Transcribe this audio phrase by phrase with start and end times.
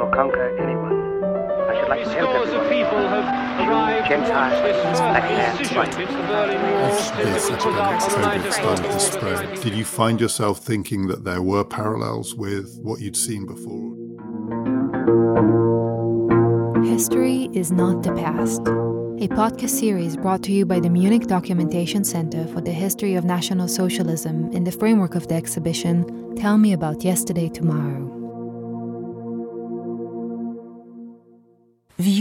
[0.00, 0.96] or conquer anyone.
[1.68, 2.50] I should like to help everyone.
[4.08, 5.94] Gentiles, black hands, white.
[5.94, 11.62] As this epidemic COVID started to spread, did you find yourself thinking that there were
[11.62, 13.94] parallels with what you'd seen before?
[16.84, 18.62] History is not the past.
[18.62, 23.24] A podcast series brought to you by the Munich Documentation Center for the History of
[23.24, 28.09] National Socialism in the framework of the exhibition Tell Me About Yesterday Tomorrow.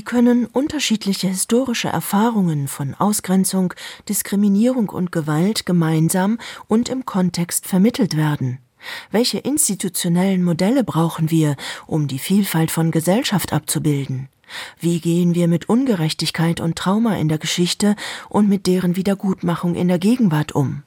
[0.09, 3.75] Können unterschiedliche historische Erfahrungen von Ausgrenzung,
[4.09, 8.57] Diskriminierung und Gewalt gemeinsam und im Kontext vermittelt werden?
[9.11, 14.29] Welche institutionellen Modelle brauchen wir, um die Vielfalt von Gesellschaft abzubilden?
[14.79, 17.95] Wie gehen wir mit Ungerechtigkeit und Trauma in der Geschichte
[18.29, 20.81] und mit deren Wiedergutmachung in der Gegenwart um?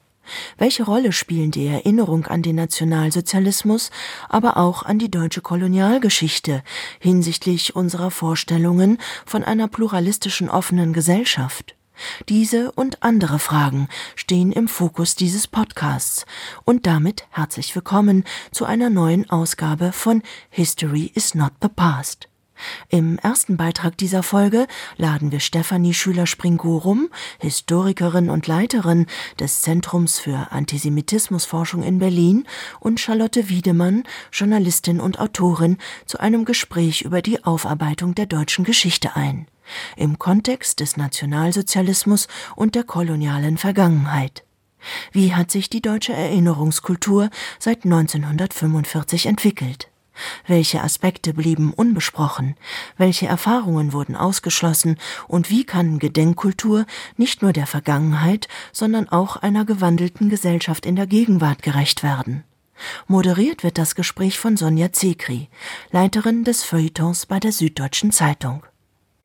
[0.57, 3.91] Welche Rolle spielen die Erinnerung an den Nationalsozialismus,
[4.29, 6.63] aber auch an die deutsche Kolonialgeschichte
[6.99, 11.75] hinsichtlich unserer Vorstellungen von einer pluralistischen offenen Gesellschaft?
[12.29, 16.25] Diese und andere Fragen stehen im Fokus dieses Podcasts
[16.63, 22.27] und damit herzlich willkommen zu einer neuen Ausgabe von History is not the past.
[22.89, 27.09] Im ersten Beitrag dieser Folge laden wir Stefanie Schüler-Springorum,
[27.39, 29.07] Historikerin und Leiterin
[29.39, 32.45] des Zentrums für Antisemitismusforschung in Berlin,
[32.79, 39.15] und Charlotte Wiedemann, Journalistin und Autorin, zu einem Gespräch über die Aufarbeitung der deutschen Geschichte
[39.15, 39.47] ein.
[39.95, 44.43] Im Kontext des Nationalsozialismus und der kolonialen Vergangenheit.
[45.11, 49.89] Wie hat sich die deutsche Erinnerungskultur seit 1945 entwickelt?
[50.47, 52.55] Welche Aspekte blieben unbesprochen?
[52.97, 54.97] Welche Erfahrungen wurden ausgeschlossen?
[55.27, 56.85] Und wie kann Gedenkkultur
[57.17, 62.43] nicht nur der Vergangenheit, sondern auch einer gewandelten Gesellschaft in der Gegenwart gerecht werden?
[63.07, 65.49] Moderiert wird das Gespräch von Sonja Zekri,
[65.91, 68.63] Leiterin des Feuilletons bei der Süddeutschen Zeitung.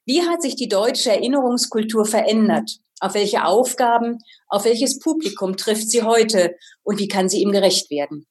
[0.05, 2.79] Wie hat sich die deutsche Erinnerungskultur verändert?
[3.01, 7.91] Auf welche Aufgaben, auf welches Publikum trifft sie heute und wie kann sie ihm gerecht
[7.91, 8.27] werden?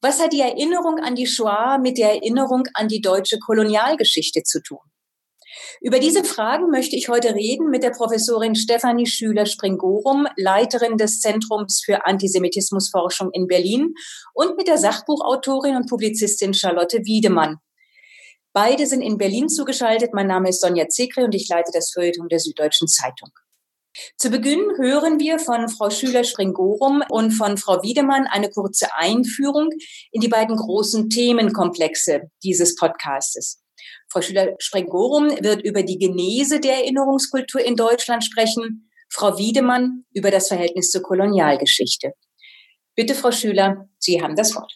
[0.00, 4.62] Was hat die Erinnerung an die Shoah mit der Erinnerung an die deutsche Kolonialgeschichte zu
[4.62, 4.80] tun?
[5.80, 11.82] Über diese Fragen möchte ich heute reden mit der Professorin Stefanie Schüler-Springorum, Leiterin des Zentrums
[11.84, 13.94] für Antisemitismusforschung in Berlin
[14.34, 17.56] und mit der Sachbuchautorin und Publizistin Charlotte Wiedemann.
[18.52, 20.14] Beide sind in Berlin zugeschaltet.
[20.14, 23.30] Mein Name ist Sonja Zekre und ich leite das Feuilleton der Süddeutschen Zeitung.
[24.16, 29.70] Zu Beginn hören wir von Frau Schüler-Springorum und von Frau Wiedemann eine kurze Einführung
[30.12, 33.62] in die beiden großen Themenkomplexe dieses Podcastes.
[34.10, 40.48] Frau Schüler-Springorum wird über die Genese der Erinnerungskultur in Deutschland sprechen, Frau Wiedemann über das
[40.48, 42.12] Verhältnis zur Kolonialgeschichte.
[42.94, 44.72] Bitte, Frau Schüler, Sie haben das Wort.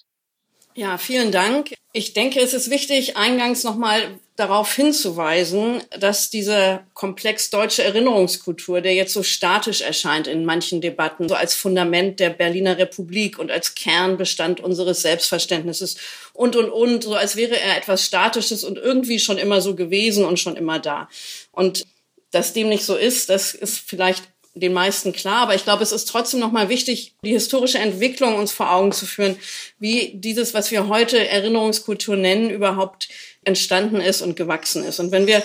[0.74, 1.74] Ja, vielen Dank.
[1.92, 8.92] Ich denke, es ist wichtig, eingangs nochmal darauf hinzuweisen, dass dieser Komplex deutsche Erinnerungskultur, der
[8.92, 13.76] jetzt so statisch erscheint in manchen Debatten, so als Fundament der Berliner Republik und als
[13.76, 15.96] Kernbestand unseres Selbstverständnisses
[16.32, 20.24] und, und, und, so als wäre er etwas Statisches und irgendwie schon immer so gewesen
[20.24, 21.08] und schon immer da.
[21.52, 21.84] Und
[22.32, 24.24] dass dem nicht so ist, das ist vielleicht
[24.54, 28.52] den meisten klar, aber ich glaube, es ist trotzdem nochmal wichtig, die historische Entwicklung uns
[28.52, 29.36] vor Augen zu führen,
[29.78, 33.08] wie dieses, was wir heute Erinnerungskultur nennen, überhaupt
[33.44, 35.00] entstanden ist und gewachsen ist.
[35.00, 35.42] Und wenn wir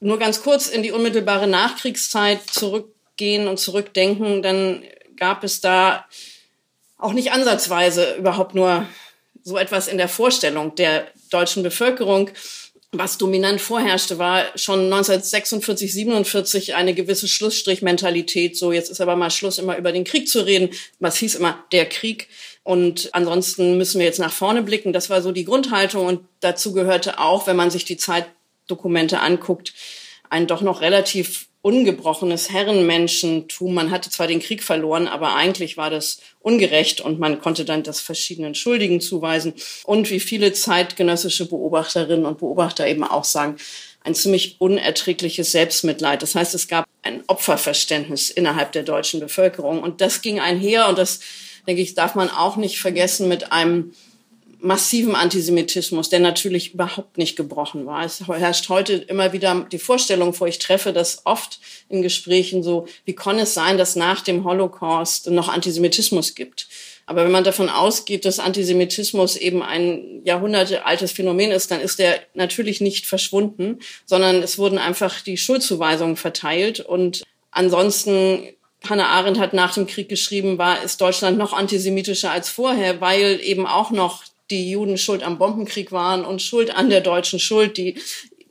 [0.00, 4.82] nur ganz kurz in die unmittelbare Nachkriegszeit zurückgehen und zurückdenken, dann
[5.16, 6.06] gab es da
[6.96, 8.86] auch nicht ansatzweise überhaupt nur
[9.42, 12.30] so etwas in der Vorstellung der deutschen Bevölkerung,
[12.98, 18.56] was dominant vorherrschte, war schon 1946, 47 eine gewisse Schlussstrichmentalität.
[18.56, 20.70] So, jetzt ist aber mal Schluss, immer über den Krieg zu reden.
[21.00, 22.28] Was hieß immer der Krieg?
[22.62, 24.92] Und ansonsten müssen wir jetzt nach vorne blicken.
[24.92, 26.06] Das war so die Grundhaltung.
[26.06, 29.74] Und dazu gehörte auch, wenn man sich die Zeitdokumente anguckt,
[30.30, 33.72] ein doch noch relativ ungebrochenes Herrenmenschentum.
[33.72, 37.82] Man hatte zwar den Krieg verloren, aber eigentlich war das ungerecht und man konnte dann
[37.82, 39.54] das verschiedenen Schuldigen zuweisen.
[39.84, 43.56] Und wie viele zeitgenössische Beobachterinnen und Beobachter eben auch sagen,
[44.02, 46.20] ein ziemlich unerträgliches Selbstmitleid.
[46.20, 49.82] Das heißt, es gab ein Opferverständnis innerhalb der deutschen Bevölkerung.
[49.82, 51.20] Und das ging einher, und das,
[51.66, 53.94] denke ich, darf man auch nicht vergessen, mit einem
[54.64, 58.02] massiven Antisemitismus, der natürlich überhaupt nicht gebrochen war.
[58.04, 62.86] Es herrscht heute immer wieder die Vorstellung vor, ich treffe das oft in Gesprächen so,
[63.04, 66.66] wie kann es sein, dass nach dem Holocaust noch Antisemitismus gibt?
[67.04, 72.20] Aber wenn man davon ausgeht, dass Antisemitismus eben ein jahrhundertealtes Phänomen ist, dann ist der
[72.32, 78.48] natürlich nicht verschwunden, sondern es wurden einfach die Schuldzuweisungen verteilt und ansonsten
[78.88, 83.40] Hannah Arendt hat nach dem Krieg geschrieben, war, ist Deutschland noch antisemitischer als vorher, weil
[83.42, 87.76] eben auch noch die Juden schuld am Bombenkrieg waren und schuld an der deutschen Schuld,
[87.76, 87.96] die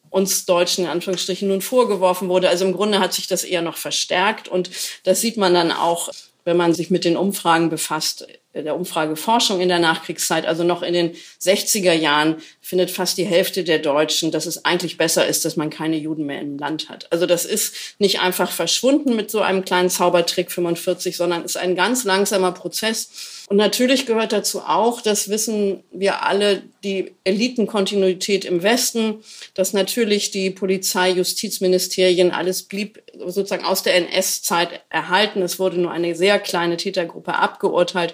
[0.09, 2.49] uns Deutschen in Anführungsstrichen nun vorgeworfen wurde.
[2.49, 4.69] Also im Grunde hat sich das eher noch verstärkt und
[5.03, 6.09] das sieht man dann auch,
[6.45, 10.93] wenn man sich mit den Umfragen befasst der Umfrageforschung in der Nachkriegszeit, also noch in
[10.93, 15.55] den 60er Jahren, findet fast die Hälfte der Deutschen, dass es eigentlich besser ist, dass
[15.55, 17.11] man keine Juden mehr im Land hat.
[17.11, 21.75] Also das ist nicht einfach verschwunden mit so einem kleinen Zaubertrick 45, sondern ist ein
[21.75, 23.09] ganz langsamer Prozess.
[23.47, 29.23] Und natürlich gehört dazu auch, das wissen wir alle, die Elitenkontinuität im Westen,
[29.53, 35.41] dass natürlich die Polizei, Justizministerien, alles blieb sozusagen aus der NS-Zeit erhalten.
[35.41, 38.13] Es wurde nur eine sehr kleine Tätergruppe abgeurteilt.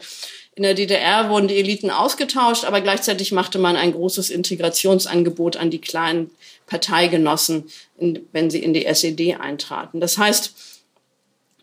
[0.55, 5.69] In der DDR wurden die Eliten ausgetauscht, aber gleichzeitig machte man ein großes Integrationsangebot an
[5.69, 6.31] die kleinen
[6.65, 7.69] Parteigenossen,
[8.31, 9.99] wenn sie in die SED eintraten.
[9.99, 10.53] Das heißt,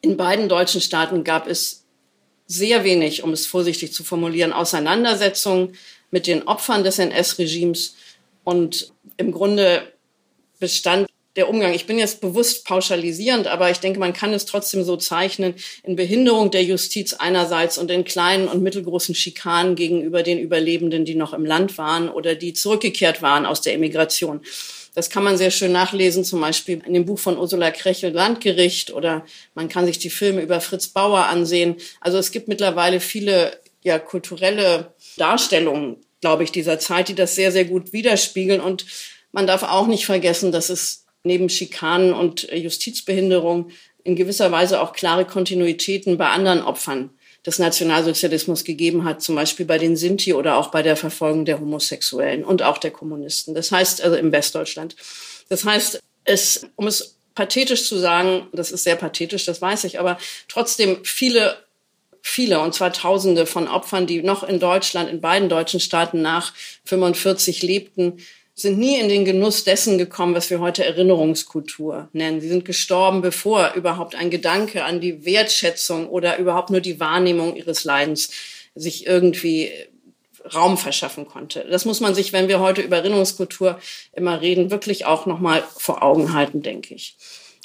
[0.01, 1.86] in beiden deutschen Staaten gab es
[2.47, 5.77] sehr wenig, um es vorsichtig zu formulieren, Auseinandersetzungen
[6.11, 7.97] mit den Opfern des NS-Regimes.
[8.45, 9.93] Und im Grunde
[10.59, 14.85] bestand der Umgang, ich bin jetzt bewusst pauschalisierend, aber ich denke, man kann es trotzdem
[14.85, 20.39] so zeichnen, in Behinderung der Justiz einerseits und in kleinen und mittelgroßen Schikanen gegenüber den
[20.39, 24.41] Überlebenden, die noch im Land waren oder die zurückgekehrt waren aus der Emigration.
[24.97, 28.91] Das kann man sehr schön nachlesen, zum Beispiel in dem Buch von Ursula Krechel Landgericht
[28.91, 31.77] oder man kann sich die Filme über Fritz Bauer ansehen.
[32.01, 37.53] Also es gibt mittlerweile viele ja, kulturelle Darstellungen, glaube ich, dieser Zeit, die das sehr,
[37.53, 38.63] sehr gut widerspiegeln.
[38.63, 38.87] Und
[39.33, 43.69] man darf auch nicht vergessen, dass es neben Schikanen und Justizbehinderung
[44.03, 47.11] in gewisser Weise auch klare Kontinuitäten bei anderen Opfern
[47.47, 51.61] des Nationalsozialismus gegeben hat, zum Beispiel bei den Sinti oder auch bei der Verfolgung der
[51.61, 53.55] Homosexuellen und auch der Kommunisten.
[53.55, 54.97] Das heißt, also im Westdeutschland.
[55.49, 60.01] Das heißt, es, um es pathetisch zu sagen, das ist sehr pathetisch, das weiß ich,
[60.01, 61.57] aber trotzdem viele
[62.27, 66.53] viele, und zwar Tausende von Opfern, die noch in Deutschland, in beiden deutschen Staaten nach
[66.85, 68.19] 45 lebten,
[68.59, 72.41] sind nie in den Genuss dessen gekommen, was wir heute Erinnerungskultur nennen.
[72.41, 77.55] Sie sind gestorben, bevor überhaupt ein Gedanke an die Wertschätzung oder überhaupt nur die Wahrnehmung
[77.55, 78.31] ihres Leidens
[78.75, 79.71] sich irgendwie
[80.55, 81.67] Raum verschaffen konnte.
[81.71, 83.79] Das muss man sich, wenn wir heute über Erinnerungskultur
[84.13, 87.17] immer reden, wirklich auch nochmal vor Augen halten, denke ich.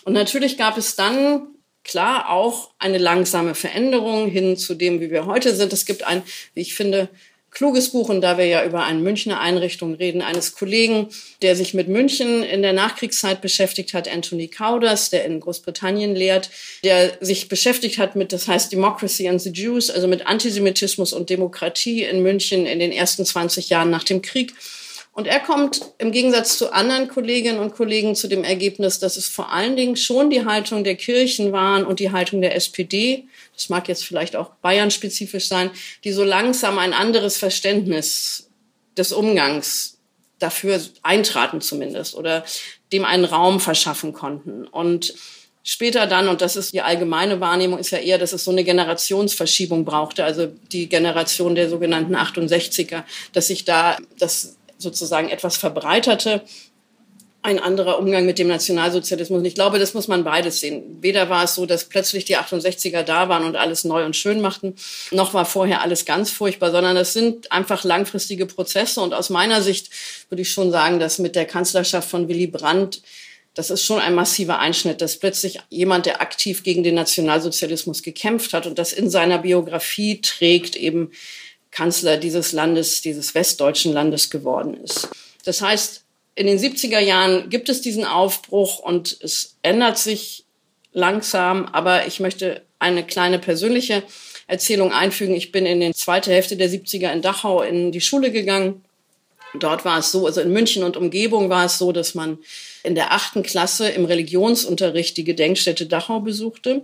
[0.04, 1.48] Und natürlich gab es dann
[1.84, 5.72] klar auch eine langsame Veränderung hin zu dem, wie wir heute sind.
[5.72, 6.22] Es gibt ein,
[6.54, 7.10] wie ich finde,
[7.52, 11.10] kluges Buch und da wir ja über eine Münchner Einrichtung reden, eines Kollegen,
[11.42, 16.50] der sich mit München in der Nachkriegszeit beschäftigt hat, Anthony Cowders, der in Großbritannien lehrt,
[16.84, 21.30] der sich beschäftigt hat mit, das heißt Democracy and the Jews, also mit Antisemitismus und
[21.30, 24.54] Demokratie in München in den ersten 20 Jahren nach dem Krieg.
[25.14, 29.28] Und er kommt im Gegensatz zu anderen Kolleginnen und Kollegen zu dem Ergebnis, dass es
[29.28, 33.70] vor allen Dingen schon die Haltung der Kirchen waren und die Haltung der SPD, das
[33.70, 35.72] mag jetzt vielleicht auch Bayern-spezifisch sein,
[36.04, 38.50] die so langsam ein anderes Verständnis
[38.98, 39.98] des Umgangs
[40.40, 42.44] dafür eintraten zumindest oder
[42.92, 44.68] dem einen Raum verschaffen konnten.
[44.68, 45.14] Und
[45.64, 48.64] später dann, und das ist die allgemeine Wahrnehmung, ist ja eher, dass es so eine
[48.64, 53.04] Generationsverschiebung brauchte, also die Generation der sogenannten 68er,
[53.34, 56.42] dass sich da das sozusagen etwas verbreiterte,
[57.44, 59.40] ein anderer Umgang mit dem Nationalsozialismus.
[59.40, 60.98] Und ich glaube, das muss man beides sehen.
[61.02, 64.42] Weder war es so, dass plötzlich die 68er da waren und alles neu und schön
[64.42, 64.76] machten,
[65.12, 69.02] noch war vorher alles ganz furchtbar, sondern das sind einfach langfristige Prozesse.
[69.02, 69.90] Und aus meiner Sicht
[70.30, 73.02] würde ich schon sagen, dass mit der Kanzlerschaft von Willy Brandt
[73.54, 78.54] das ist schon ein massiver Einschnitt, dass plötzlich jemand, der aktiv gegen den Nationalsozialismus gekämpft
[78.54, 81.12] hat und das in seiner Biografie trägt, eben
[81.70, 85.10] Kanzler dieses Landes, dieses westdeutschen Landes geworden ist.
[85.44, 86.04] Das heißt,
[86.36, 90.46] in den 70er Jahren gibt es diesen Aufbruch und es ändert sich
[90.94, 94.04] langsam, aber ich möchte eine kleine persönliche
[94.48, 95.36] Erzählung einfügen.
[95.36, 98.84] Ich bin in die zweite Hälfte der 70er in Dachau in die Schule gegangen.
[99.60, 102.38] Dort war es so, also in München und Umgebung war es so, dass man
[102.84, 106.84] in der achten Klasse im Religionsunterricht die Gedenkstätte Dachau besuchte.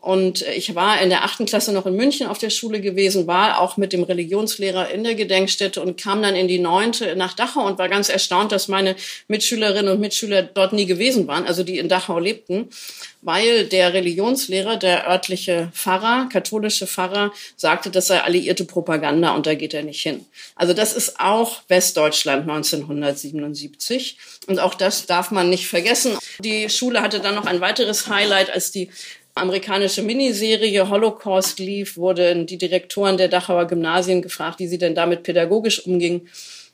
[0.00, 3.60] Und ich war in der achten Klasse noch in München auf der Schule gewesen, war
[3.60, 7.66] auch mit dem Religionslehrer in der Gedenkstätte und kam dann in die neunte nach Dachau
[7.66, 8.94] und war ganz erstaunt, dass meine
[9.26, 12.68] Mitschülerinnen und Mitschüler dort nie gewesen waren, also die in Dachau lebten,
[13.22, 19.54] weil der Religionslehrer, der örtliche Pfarrer, katholische Pfarrer, sagte, das sei alliierte Propaganda und da
[19.54, 20.24] geht er nicht hin.
[20.54, 26.16] Also das ist auch Westdeutschland 1977 und auch das darf man nicht vergessen.
[26.38, 28.90] Die Schule hatte dann noch ein weiteres Highlight, als die
[29.40, 35.22] amerikanische Miniserie Holocaust lief, wurden die Direktoren der Dachauer Gymnasien gefragt, wie sie denn damit
[35.22, 36.28] pädagogisch umgingen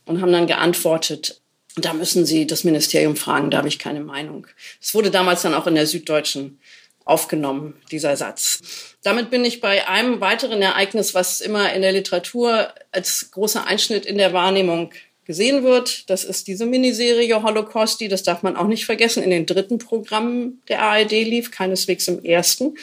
[0.07, 1.41] und haben dann geantwortet,
[1.77, 4.47] da müssen Sie das Ministerium fragen, da habe ich keine Meinung.
[4.81, 6.61] Es wurde damals dann auch in der Süddeutschen
[7.05, 8.97] aufgenommen, dieser Satz.
[9.03, 14.07] Damit bin ich bei einem weiteren Ereignis, was immer in der Literatur als großer Einschnitt
[14.07, 14.93] in der Wahrnehmung
[15.25, 16.09] gesehen wird.
[16.11, 19.79] Das ist diese Miniserie Holocaust, die, das darf man auch nicht vergessen, in den dritten
[19.79, 22.77] Programmen der ARD lief, keineswegs im ersten.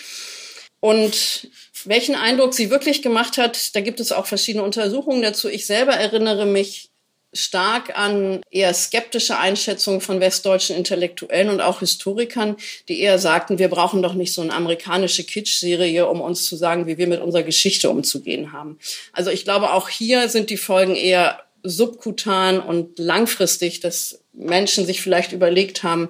[0.80, 1.50] Und
[1.86, 5.48] welchen Eindruck sie wirklich gemacht hat, da gibt es auch verschiedene Untersuchungen dazu.
[5.48, 6.92] Ich selber erinnere mich
[7.34, 12.58] stark an eher skeptische Einschätzungen von westdeutschen Intellektuellen und auch Historikern,
[12.90, 16.88] die eher sagten, wir brauchen doch nicht so eine amerikanische Kitsch-Serie, um uns zu sagen,
[16.88, 18.80] wie wir mit unserer Geschichte umzugehen haben.
[19.14, 25.02] Also ich glaube, auch hier sind die Folgen eher subkutan und langfristig, dass Menschen sich
[25.02, 26.10] vielleicht überlegt haben,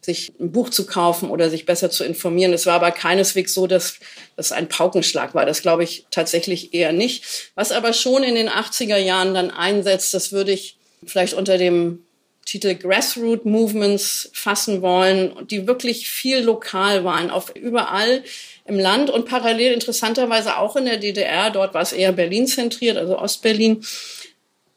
[0.00, 2.52] sich ein Buch zu kaufen oder sich besser zu informieren.
[2.52, 3.96] Es war aber keineswegs so, dass
[4.36, 5.44] das ein Paukenschlag war.
[5.44, 7.50] Das glaube ich tatsächlich eher nicht.
[7.54, 12.00] Was aber schon in den 80er Jahren dann einsetzt, das würde ich vielleicht unter dem
[12.46, 18.24] Titel Grassroot Movements fassen wollen, die wirklich viel lokal waren, auf überall
[18.64, 21.50] im Land und parallel interessanterweise auch in der DDR.
[21.50, 23.84] Dort war es eher Berlin zentriert, also Ostberlin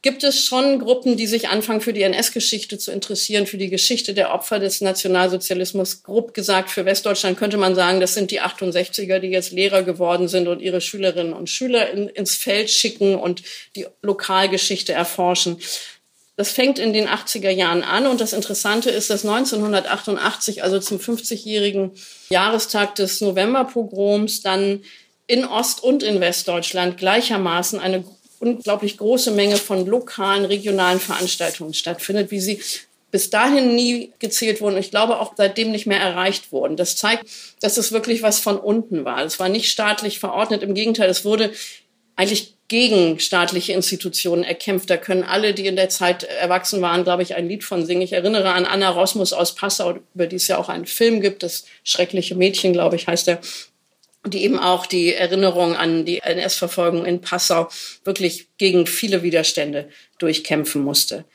[0.03, 4.13] gibt es schon Gruppen, die sich anfangen, für die NS-Geschichte zu interessieren, für die Geschichte
[4.13, 6.03] der Opfer des Nationalsozialismus.
[6.03, 10.27] Grob gesagt, für Westdeutschland könnte man sagen, das sind die 68er, die jetzt Lehrer geworden
[10.27, 13.43] sind und ihre Schülerinnen und Schüler in, ins Feld schicken und
[13.77, 15.57] die Lokalgeschichte erforschen.
[16.35, 20.97] Das fängt in den 80er Jahren an und das Interessante ist, dass 1988, also zum
[20.97, 21.91] 50-jährigen
[22.29, 24.83] Jahrestag des Novemberpogroms, dann
[25.27, 28.03] in Ost- und in Westdeutschland gleichermaßen eine
[28.43, 32.61] unglaublich große Menge von lokalen, regionalen Veranstaltungen stattfindet, wie sie
[33.11, 34.77] bis dahin nie gezählt wurden.
[34.77, 36.75] Ich glaube auch seitdem nicht mehr erreicht wurden.
[36.75, 37.25] Das zeigt,
[37.61, 39.23] dass es wirklich was von unten war.
[39.23, 40.63] Es war nicht staatlich verordnet.
[40.63, 41.51] Im Gegenteil, es wurde
[42.15, 44.89] eigentlich gegen staatliche Institutionen erkämpft.
[44.89, 48.01] Da können alle, die in der Zeit erwachsen waren, glaube ich, ein Lied von singen.
[48.01, 51.43] Ich erinnere an Anna Rosmus aus Passau, über die es ja auch einen Film gibt.
[51.43, 53.41] Das schreckliche Mädchen, glaube ich, heißt er
[54.25, 57.69] die eben auch die Erinnerung an die NS-Verfolgung in Passau
[58.03, 61.25] wirklich gegen viele Widerstände durchkämpfen musste.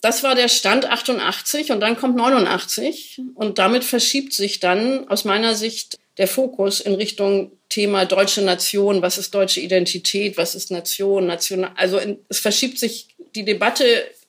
[0.00, 5.24] Das war der Stand 88 und dann kommt 89 und damit verschiebt sich dann aus
[5.24, 10.70] meiner Sicht der Fokus in Richtung Thema deutsche Nation, was ist deutsche Identität, was ist
[10.70, 13.84] Nation, national, also es verschiebt sich, die Debatte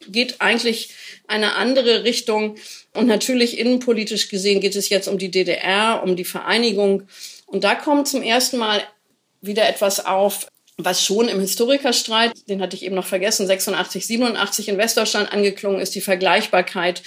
[0.07, 0.89] geht eigentlich
[1.27, 2.55] eine andere Richtung.
[2.93, 7.03] Und natürlich innenpolitisch gesehen geht es jetzt um die DDR, um die Vereinigung
[7.51, 8.81] und da kommt zum ersten Mal
[9.41, 14.69] wieder etwas auf, was schon im Historikerstreit, den hatte ich eben noch vergessen, 86, 87
[14.69, 17.01] in Westdeutschland angeklungen ist, die Vergleichbarkeit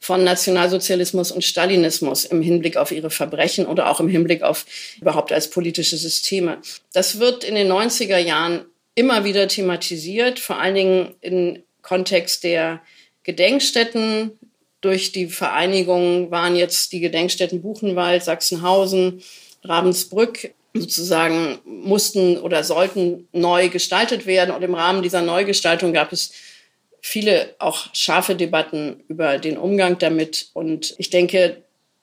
[0.00, 4.64] von Nationalsozialismus und Stalinismus im Hinblick auf ihre Verbrechen oder auch im Hinblick auf
[5.00, 6.58] überhaupt als politische Systeme.
[6.92, 8.64] Das wird in den 90er Jahren
[8.94, 12.80] immer wieder thematisiert, vor allen Dingen im Kontext der
[13.24, 14.38] Gedenkstätten.
[14.80, 19.22] Durch die Vereinigung waren jetzt die Gedenkstätten Buchenwald, Sachsenhausen,
[19.68, 24.54] Ravensbrück sozusagen mussten oder sollten neu gestaltet werden.
[24.54, 26.32] Und im Rahmen dieser Neugestaltung gab es
[27.00, 30.48] viele auch scharfe Debatten über den Umgang damit.
[30.52, 31.62] Und ich denke,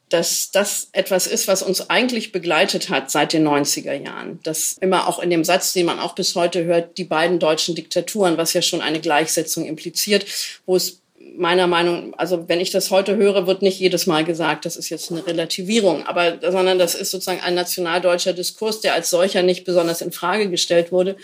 [0.10, 4.39] dass das etwas ist, was uns eigentlich begleitet hat seit den 90er Jahren.
[4.43, 7.75] Das immer auch in dem Satz, den man auch bis heute hört, die beiden deutschen
[7.75, 10.25] Diktaturen, was ja schon eine Gleichsetzung impliziert,
[10.65, 11.01] wo es
[11.38, 14.89] meiner Meinung, also wenn ich das heute höre, wird nicht jedes Mal gesagt, das ist
[14.89, 19.65] jetzt eine Relativierung, aber sondern das ist sozusagen ein nationaldeutscher Diskurs, der als solcher nicht
[19.65, 21.18] besonders in Frage gestellt wurde.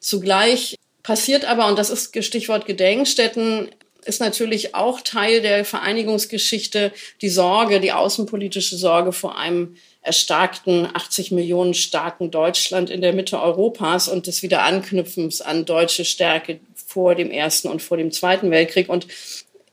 [0.00, 3.70] Zugleich passiert aber, und das ist Stichwort Gedenkstätten,
[4.04, 11.30] ist natürlich auch Teil der Vereinigungsgeschichte die Sorge, die außenpolitische Sorge vor einem erstarkten 80
[11.30, 16.58] Millionen starken Deutschland in der Mitte Europas und des Wiederanknüpfens an deutsche Stärke
[16.92, 18.88] vor dem Ersten und vor dem Zweiten Weltkrieg.
[18.88, 19.06] Und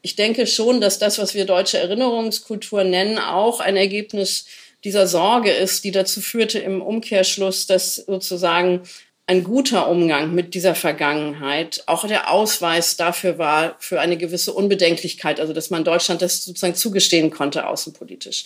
[0.02, 4.46] ich denke schon, dass das, was wir deutsche Erinnerungskultur nennen, auch ein Ergebnis
[4.84, 8.84] dieser Sorge ist, die dazu führte im Umkehrschluss, dass sozusagen
[9.28, 15.40] ein guter Umgang mit dieser Vergangenheit auch der Ausweis dafür war, für eine gewisse Unbedenklichkeit,
[15.40, 18.46] also dass man Deutschland das sozusagen zugestehen konnte außenpolitisch.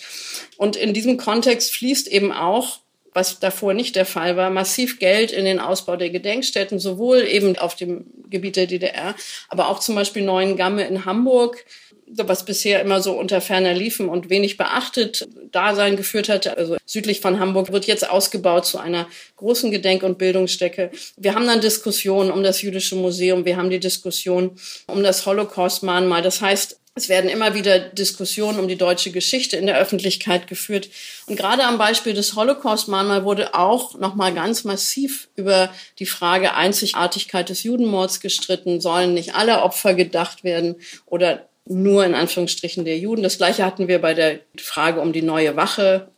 [0.58, 2.80] Und in diesem Kontext fließt eben auch
[3.14, 7.58] was davor nicht der Fall war, massiv Geld in den Ausbau der Gedenkstätten, sowohl eben
[7.58, 9.16] auf dem Gebiet der DDR,
[9.50, 11.66] aber auch zum Beispiel Neuen Gamme in Hamburg,
[12.08, 16.58] was bisher immer so unter ferner Liefen und wenig beachtet Dasein geführt hatte.
[16.58, 20.92] Also südlich von Hamburg wird jetzt ausgebaut zu einer großen Gedenk- und Bildungsstätte.
[21.18, 24.52] Wir haben dann Diskussionen um das Jüdische Museum, wir haben die Diskussion
[24.88, 26.22] um das Holocaust-Mahnmal.
[26.22, 30.90] Das heißt, es werden immer wieder Diskussionen um die deutsche Geschichte in der Öffentlichkeit geführt.
[31.26, 37.50] Und gerade am Beispiel des Holocaust-Mahnmal wurde auch nochmal ganz massiv über die Frage Einzigartigkeit
[37.50, 38.80] des Judenmords gestritten.
[38.80, 40.76] Sollen nicht alle Opfer gedacht werden
[41.08, 43.24] oder nur in Anführungsstrichen der Juden?
[43.24, 46.12] Das Gleiche hatten wir bei der Frage um die neue Wache.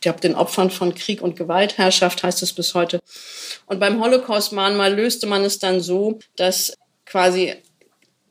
[0.00, 2.98] glaube, den Opfern von Krieg und Gewaltherrschaft heißt es bis heute.
[3.66, 7.54] Und beim Holocaust-Mahnmal löste man es dann so, dass quasi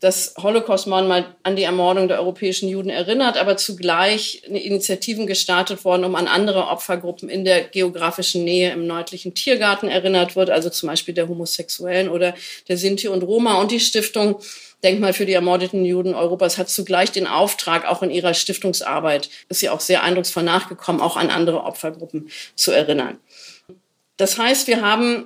[0.01, 6.15] das Holocaust-Mahnmal an die Ermordung der europäischen Juden erinnert, aber zugleich Initiativen gestartet worden, um
[6.15, 11.13] an andere Opfergruppen in der geografischen Nähe im nördlichen Tiergarten erinnert wird, also zum Beispiel
[11.13, 12.35] der Homosexuellen oder
[12.67, 13.59] der Sinti und Roma.
[13.59, 14.39] Und die Stiftung
[14.85, 19.61] Denkmal für die ermordeten Juden Europas hat zugleich den Auftrag, auch in ihrer Stiftungsarbeit, ist
[19.61, 23.17] sie auch sehr eindrucksvoll nachgekommen, auch an andere Opfergruppen zu erinnern.
[24.17, 25.25] Das heißt, wir haben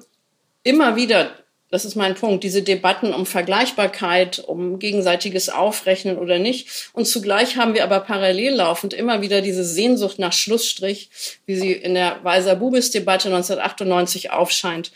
[0.64, 1.32] immer wieder
[1.72, 6.90] das ist mein Punkt, diese Debatten um Vergleichbarkeit, um gegenseitiges Aufrechnen oder nicht.
[6.94, 11.10] Und zugleich haben wir aber parallel laufend immer wieder diese Sehnsucht nach Schlussstrich,
[11.46, 14.92] wie sie in der Weiser Bubis-Debatte 1998 aufscheint.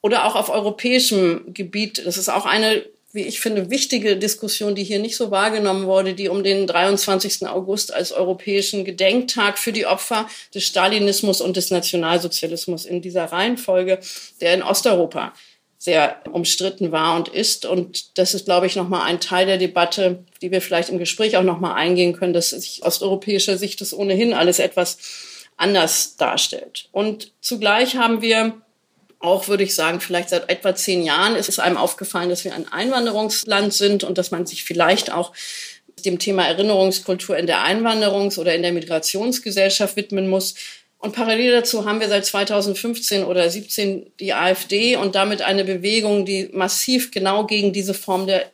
[0.00, 2.06] Oder auch auf europäischem Gebiet.
[2.06, 6.14] Das ist auch eine, wie ich finde, wichtige Diskussion, die hier nicht so wahrgenommen wurde,
[6.14, 7.46] die um den 23.
[7.46, 13.98] August als europäischen Gedenktag für die Opfer des Stalinismus und des Nationalsozialismus in dieser Reihenfolge,
[14.40, 15.34] der in Osteuropa
[15.82, 17.64] sehr umstritten war und ist.
[17.64, 21.38] Und das ist, glaube ich, nochmal ein Teil der Debatte, die wir vielleicht im Gespräch
[21.38, 24.98] auch nochmal eingehen können, dass sich aus europäischer Sicht das ohnehin alles etwas
[25.56, 26.90] anders darstellt.
[26.92, 28.60] Und zugleich haben wir
[29.20, 32.54] auch, würde ich sagen, vielleicht seit etwa zehn Jahren ist es einem aufgefallen, dass wir
[32.54, 35.32] ein Einwanderungsland sind und dass man sich vielleicht auch
[36.04, 40.54] dem Thema Erinnerungskultur in der Einwanderungs- oder in der Migrationsgesellschaft widmen muss.
[41.00, 46.26] Und parallel dazu haben wir seit 2015 oder 17 die AfD und damit eine Bewegung,
[46.26, 48.50] die massiv genau gegen diese Form der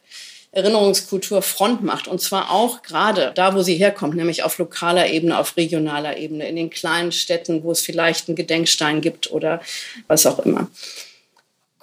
[0.53, 2.07] Erinnerungskultur Front macht.
[2.07, 6.49] Und zwar auch gerade da, wo sie herkommt, nämlich auf lokaler Ebene, auf regionaler Ebene,
[6.49, 9.61] in den kleinen Städten, wo es vielleicht einen Gedenkstein gibt oder
[10.07, 10.71] was auch immer.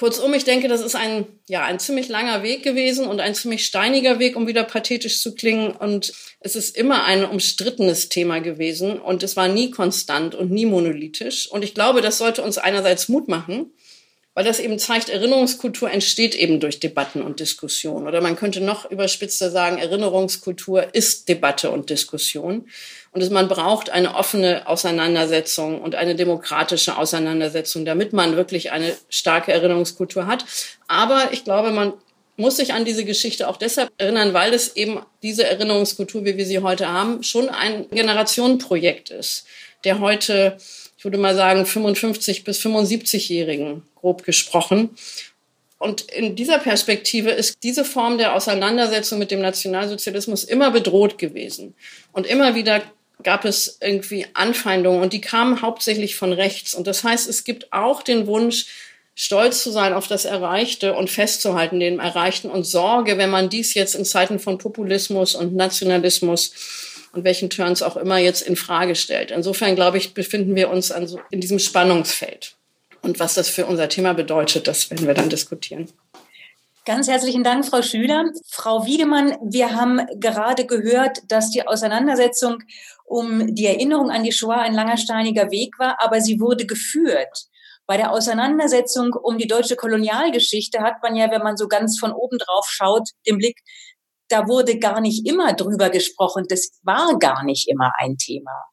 [0.04, 3.64] Kurzum, ich denke, das ist ein, ja, ein ziemlich langer Weg gewesen und ein ziemlich
[3.64, 5.72] steiniger Weg, um wieder pathetisch zu klingen.
[5.72, 10.66] Und es ist immer ein umstrittenes Thema gewesen und es war nie konstant und nie
[10.66, 11.50] monolithisch.
[11.50, 13.72] Und ich glaube, das sollte uns einerseits Mut machen,
[14.34, 18.06] weil das eben zeigt, Erinnerungskultur entsteht eben durch Debatten und Diskussion.
[18.06, 22.68] Oder man könnte noch überspitzter sagen, Erinnerungskultur ist Debatte und Diskussion.
[23.14, 29.54] Und man braucht eine offene Auseinandersetzung und eine demokratische Auseinandersetzung, damit man wirklich eine starke
[29.54, 30.46] Erinnerungskultur hat.
[30.88, 31.94] Aber ich glaube, man
[32.38, 36.46] muss sich an diese Geschichte auch deshalb erinnern, weil es eben diese Erinnerungskultur, wie wir
[36.46, 39.46] sie heute haben, schon ein Generationenprojekt ist,
[39.84, 40.58] der heute
[41.04, 44.92] ich würde mal sagen, 55 bis 75-Jährigen, grob gesprochen.
[45.78, 51.76] Und in dieser Perspektive ist diese Form der Auseinandersetzung mit dem Nationalsozialismus immer bedroht gewesen.
[52.14, 52.84] Und immer wieder
[53.22, 56.74] gab es irgendwie Anfeindungen und die kamen hauptsächlich von rechts.
[56.74, 58.66] Und das heißt, es gibt auch den Wunsch,
[59.16, 63.76] stolz zu sein auf das Erreichte und festzuhalten dem Erreichten und Sorge, wenn man dies
[63.76, 66.54] jetzt in Zeiten von Populismus und Nationalismus
[67.14, 69.30] und welchen Turns auch immer jetzt in Frage stellt.
[69.30, 70.92] Insofern glaube ich, befinden wir uns
[71.30, 72.56] in diesem Spannungsfeld.
[73.04, 75.90] Und was das für unser Thema bedeutet, das werden wir dann diskutieren.
[76.86, 78.26] Ganz herzlichen Dank, Frau Schüler.
[78.50, 82.58] Frau Wiedemann, wir haben gerade gehört, dass die Auseinandersetzung
[83.06, 87.46] um die Erinnerung an die Shoah ein langer steiniger Weg war, aber sie wurde geführt.
[87.86, 92.12] Bei der Auseinandersetzung um die deutsche Kolonialgeschichte hat man ja, wenn man so ganz von
[92.12, 93.60] oben drauf schaut, den Blick
[94.30, 96.46] da wurde gar nicht immer drüber gesprochen.
[96.50, 98.66] Das war gar nicht immer ein Thema.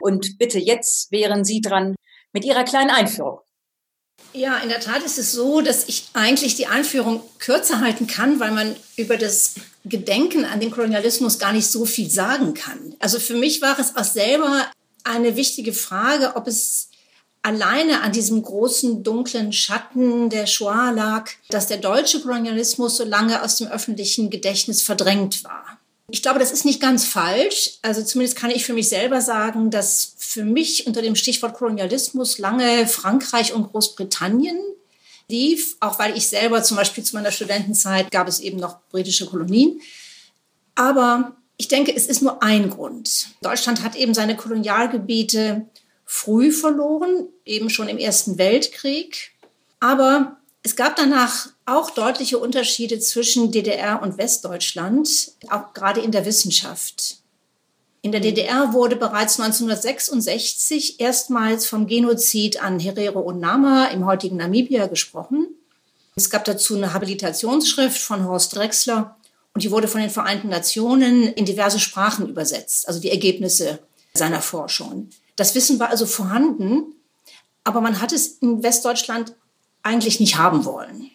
[0.00, 1.94] Und bitte, jetzt wären Sie dran
[2.32, 3.43] mit Ihrer kleinen Einführung.
[4.36, 8.40] Ja, in der Tat ist es so, dass ich eigentlich die Einführung kürzer halten kann,
[8.40, 12.96] weil man über das Gedenken an den Kolonialismus gar nicht so viel sagen kann.
[12.98, 14.66] Also für mich war es auch selber
[15.04, 16.88] eine wichtige Frage, ob es
[17.42, 23.40] alleine an diesem großen dunklen Schatten der Shoah lag, dass der deutsche Kolonialismus so lange
[23.40, 25.73] aus dem öffentlichen Gedächtnis verdrängt war.
[26.10, 27.78] Ich glaube, das ist nicht ganz falsch.
[27.82, 32.38] Also zumindest kann ich für mich selber sagen, dass für mich unter dem Stichwort Kolonialismus
[32.38, 34.58] lange Frankreich und Großbritannien
[35.28, 39.26] lief, auch weil ich selber zum Beispiel zu meiner Studentenzeit gab es eben noch britische
[39.26, 39.80] Kolonien.
[40.74, 43.28] Aber ich denke, es ist nur ein Grund.
[43.42, 45.66] Deutschland hat eben seine Kolonialgebiete
[46.04, 49.32] früh verloren, eben schon im Ersten Weltkrieg.
[49.80, 56.24] Aber es gab danach auch deutliche Unterschiede zwischen DDR und Westdeutschland, auch gerade in der
[56.24, 57.18] Wissenschaft.
[58.00, 64.38] In der DDR wurde bereits 1966 erstmals vom Genozid an Herero und Nama im heutigen
[64.38, 65.48] Namibia gesprochen.
[66.16, 69.16] Es gab dazu eine Habilitationsschrift von Horst Drexler
[69.52, 73.80] und die wurde von den Vereinten Nationen in diverse Sprachen übersetzt, also die Ergebnisse
[74.14, 75.10] seiner Forschung.
[75.36, 76.94] Das Wissen war also vorhanden,
[77.64, 79.34] aber man hat es in Westdeutschland
[79.84, 81.10] eigentlich nicht haben wollen.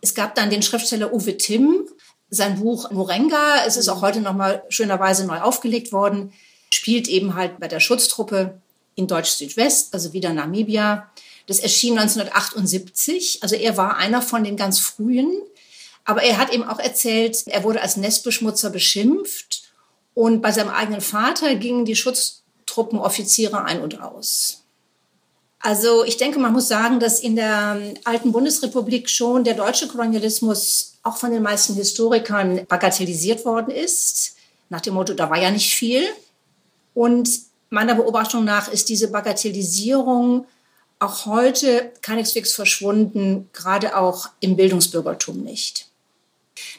[0.00, 1.88] Es gab dann den Schriftsteller Uwe Timm,
[2.30, 6.32] sein Buch Morenga, es ist auch heute nochmal schönerweise neu aufgelegt worden,
[6.72, 8.60] spielt eben halt bei der Schutztruppe
[8.94, 11.10] in Deutsch-Südwest, also wieder Namibia.
[11.46, 13.42] Das erschien 1978.
[13.42, 15.30] Also er war einer von den ganz frühen.
[16.04, 19.62] Aber er hat eben auch erzählt, er wurde als Nestbeschmutzer beschimpft.
[20.14, 24.65] Und bei seinem eigenen Vater gingen die Schutztruppenoffiziere ein und aus.
[25.60, 30.94] Also ich denke, man muss sagen, dass in der alten Bundesrepublik schon der deutsche Kolonialismus
[31.02, 34.36] auch von den meisten Historikern bagatellisiert worden ist.
[34.68, 36.04] Nach dem Motto, da war ja nicht viel.
[36.94, 37.28] Und
[37.70, 40.46] meiner Beobachtung nach ist diese Bagatellisierung
[40.98, 45.88] auch heute keineswegs verschwunden, gerade auch im Bildungsbürgertum nicht.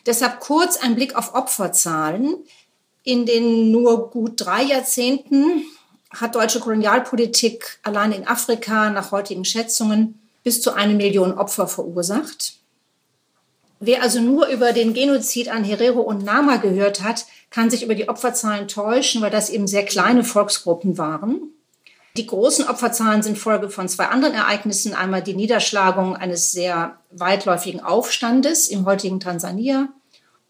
[0.06, 2.36] Deshalb kurz ein Blick auf Opferzahlen.
[3.04, 5.64] In den nur gut drei Jahrzehnten
[6.12, 12.54] hat deutsche Kolonialpolitik allein in Afrika nach heutigen Schätzungen bis zu eine Million Opfer verursacht.
[13.80, 17.96] Wer also nur über den Genozid an Herero und Nama gehört hat, kann sich über
[17.96, 21.52] die Opferzahlen täuschen, weil das eben sehr kleine Volksgruppen waren.
[22.18, 24.96] Die großen Opferzahlen sind Folge von zwei anderen Ereignissen.
[24.96, 29.90] Einmal die Niederschlagung eines sehr weitläufigen Aufstandes im heutigen Tansania.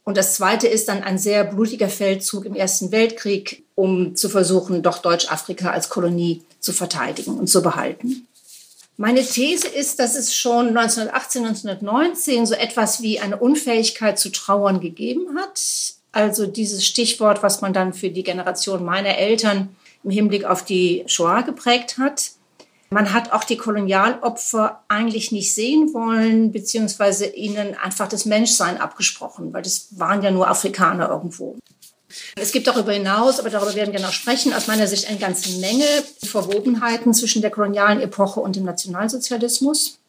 [0.05, 4.81] Und das zweite ist dann ein sehr blutiger Feldzug im Ersten Weltkrieg, um zu versuchen,
[4.81, 8.27] doch Deutschafrika als Kolonie zu verteidigen und zu behalten.
[8.97, 14.79] Meine These ist, dass es schon 1918, 1919 so etwas wie eine Unfähigkeit zu trauern
[14.79, 15.61] gegeben hat.
[16.11, 19.69] Also dieses Stichwort, was man dann für die Generation meiner Eltern
[20.03, 22.31] im Hinblick auf die Shoah geprägt hat.
[22.89, 29.53] Man hat auch die Kolonialopfer eigentlich nicht sehen wollen, beziehungsweise ihnen einfach das Menschsein abgesprochen,
[29.53, 31.57] weil das waren ja nur Afrikaner irgendwo.
[32.35, 35.59] Es gibt darüber hinaus, aber darüber werden wir noch sprechen, aus meiner Sicht eine ganze
[35.59, 35.85] Menge
[36.23, 39.99] Verwobenheiten zwischen der kolonialen Epoche und dem Nationalsozialismus.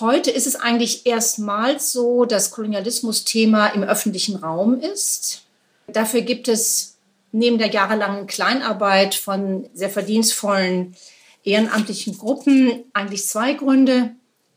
[0.00, 5.42] Heute ist es eigentlich erstmals so, dass Kolonialismus Thema im öffentlichen Raum ist.
[5.86, 6.96] Dafür gibt es
[7.32, 10.96] neben der jahrelangen Kleinarbeit von sehr verdienstvollen
[11.44, 14.10] ehrenamtlichen Gruppen eigentlich zwei Gründe.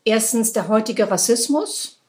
[0.06, 2.00] Erstens der heutige Rassismus.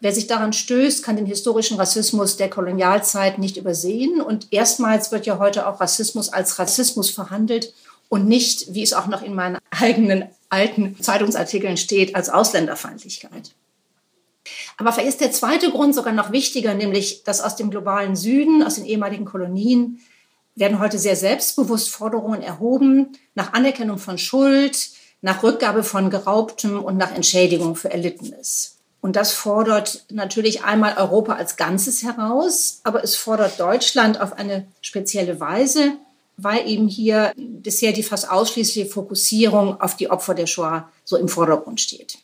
[0.00, 4.22] Wer sich daran stößt, kann den historischen Rassismus der Kolonialzeit nicht übersehen.
[4.22, 7.74] Und erstmals wird ja heute auch Rassismus als Rassismus verhandelt
[8.08, 13.52] und nicht, wie es auch noch in meinen eigenen alten Zeitungsartikeln steht, als Ausländerfeindlichkeit.
[14.78, 18.62] Aber vielleicht ist der zweite Grund sogar noch wichtiger, nämlich dass aus dem globalen Süden,
[18.62, 20.00] aus den ehemaligen Kolonien,
[20.54, 26.96] werden heute sehr selbstbewusst Forderungen erhoben nach Anerkennung von Schuld, nach Rückgabe von Geraubtem und
[26.96, 28.79] nach Entschädigung für Erlittenes.
[29.00, 34.66] Und das fordert natürlich einmal Europa als Ganzes heraus, aber es fordert Deutschland auf eine
[34.82, 35.92] spezielle Weise,
[36.36, 41.28] weil eben hier bisher die fast ausschließliche Fokussierung auf die Opfer der Shoah so im
[41.28, 42.18] Vordergrund steht.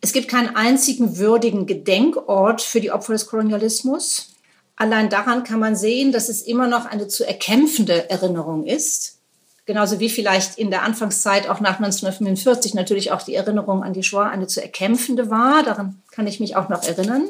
[0.00, 4.28] Es gibt keinen einzigen würdigen Gedenkort für die Opfer des Kolonialismus.
[4.76, 9.15] Allein daran kann man sehen, dass es immer noch eine zu erkämpfende Erinnerung ist.
[9.66, 14.04] Genauso wie vielleicht in der Anfangszeit auch nach 1945 natürlich auch die Erinnerung an die
[14.04, 15.64] Shoah eine zu erkämpfende war.
[15.64, 17.28] Daran kann ich mich auch noch erinnern.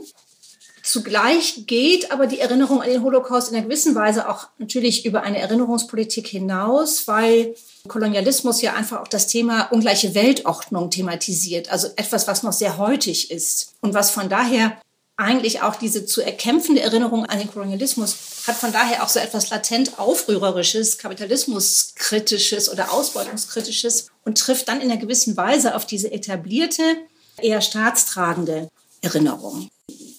[0.83, 5.22] Zugleich geht aber die Erinnerung an den Holocaust in einer gewissen Weise auch natürlich über
[5.22, 7.57] eine Erinnerungspolitik hinaus, weil
[7.88, 11.72] Kolonialismus ja einfach auch das Thema ungleiche Weltordnung thematisiert.
[11.72, 14.77] Also etwas, was noch sehr heutig ist und was von daher
[15.16, 18.14] eigentlich auch diese zu erkämpfende Erinnerung an den Kolonialismus
[18.46, 24.90] hat von daher auch so etwas latent Aufrührerisches, Kapitalismuskritisches oder Ausbeutungskritisches und trifft dann in
[24.90, 26.82] einer gewissen Weise auf diese etablierte,
[27.38, 28.68] eher staatstragende
[29.02, 29.68] Erinnerung.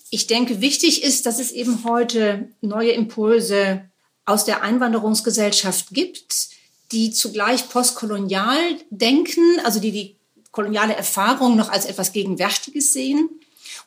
[0.10, 3.82] Ich denke, wichtig ist, dass es eben heute neue Impulse
[4.26, 6.50] aus der Einwanderungsgesellschaft gibt,
[6.92, 8.58] die zugleich postkolonial
[8.90, 10.16] denken, also die die
[10.52, 13.30] koloniale Erfahrung noch als etwas Gegenwärtiges sehen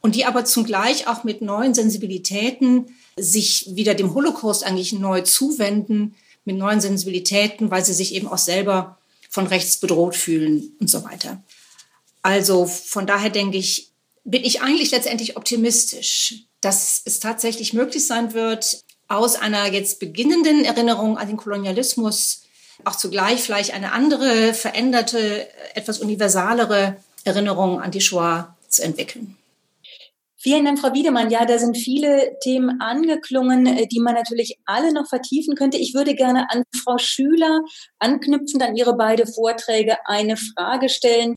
[0.02, 6.14] und die aber zugleich auch mit neuen Sensibilitäten sich wieder dem Holocaust eigentlich neu zuwenden,
[6.44, 11.04] mit neuen Sensibilitäten, weil sie sich eben auch selber von rechts bedroht fühlen und so
[11.04, 11.42] weiter.
[12.22, 13.90] Also von daher denke ich,
[14.24, 20.64] bin ich eigentlich letztendlich optimistisch, dass es tatsächlich möglich sein wird, aus einer jetzt beginnenden
[20.64, 22.42] Erinnerung an den Kolonialismus
[22.84, 29.36] auch zugleich vielleicht eine andere, veränderte, etwas universalere Erinnerung an die Shoah zu entwickeln.
[30.42, 31.28] Vielen Dank, Frau Wiedemann.
[31.28, 35.76] Ja, da sind viele Themen angeklungen, äh, die man natürlich alle noch vertiefen könnte.
[35.76, 37.60] Ich würde gerne an Frau Schüler
[37.98, 41.34] anknüpfend an Ihre beiden Vorträge eine Frage stellen.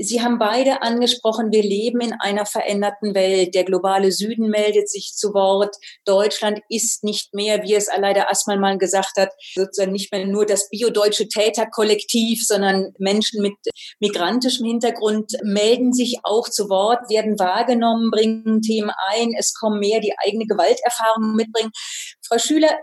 [0.00, 3.54] Sie haben beide angesprochen, wir leben in einer veränderten Welt.
[3.54, 5.74] Der globale Süden meldet sich zu Wort.
[6.04, 10.46] Deutschland ist nicht mehr, wie es Aleida Assmann mal gesagt hat, sozusagen nicht mehr nur
[10.46, 13.54] das biodeutsche Täterkollektiv, sondern Menschen mit
[13.98, 19.34] migrantischem Hintergrund melden sich auch zu Wort, werden wahrgenommen, bringen Themen ein.
[19.36, 21.70] Es kommen mehr, die eigene Gewalterfahrung mitbringen.
[22.24, 22.78] Frau Schüler,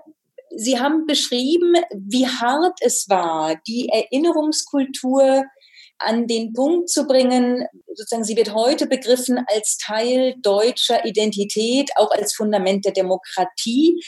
[0.58, 5.44] Sie haben beschrieben, wie hart es war, die Erinnerungskultur
[6.00, 12.12] an den Punkt zu bringen, sozusagen, sie wird heute begriffen als Teil deutscher Identität, auch
[12.12, 14.02] als Fundament der Demokratie.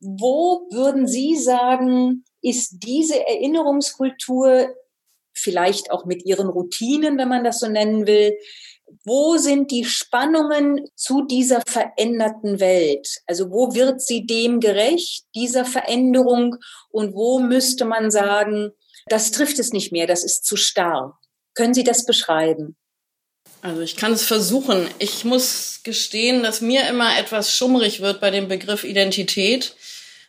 [0.00, 4.74] Wo würden Sie sagen, ist diese Erinnerungskultur
[5.34, 8.36] vielleicht auch mit ihren Routinen, wenn man das so nennen will,
[9.04, 13.08] wo sind die Spannungen zu dieser veränderten Welt?
[13.26, 16.56] Also wo wird sie dem gerecht, dieser Veränderung?
[16.90, 18.70] Und wo müsste man sagen,
[19.08, 21.18] das trifft es nicht mehr, das ist zu starr?
[21.56, 22.76] Können Sie das beschreiben?
[23.62, 24.86] Also ich kann es versuchen.
[25.00, 29.74] Ich muss gestehen, dass mir immer etwas schummrig wird bei dem Begriff Identität.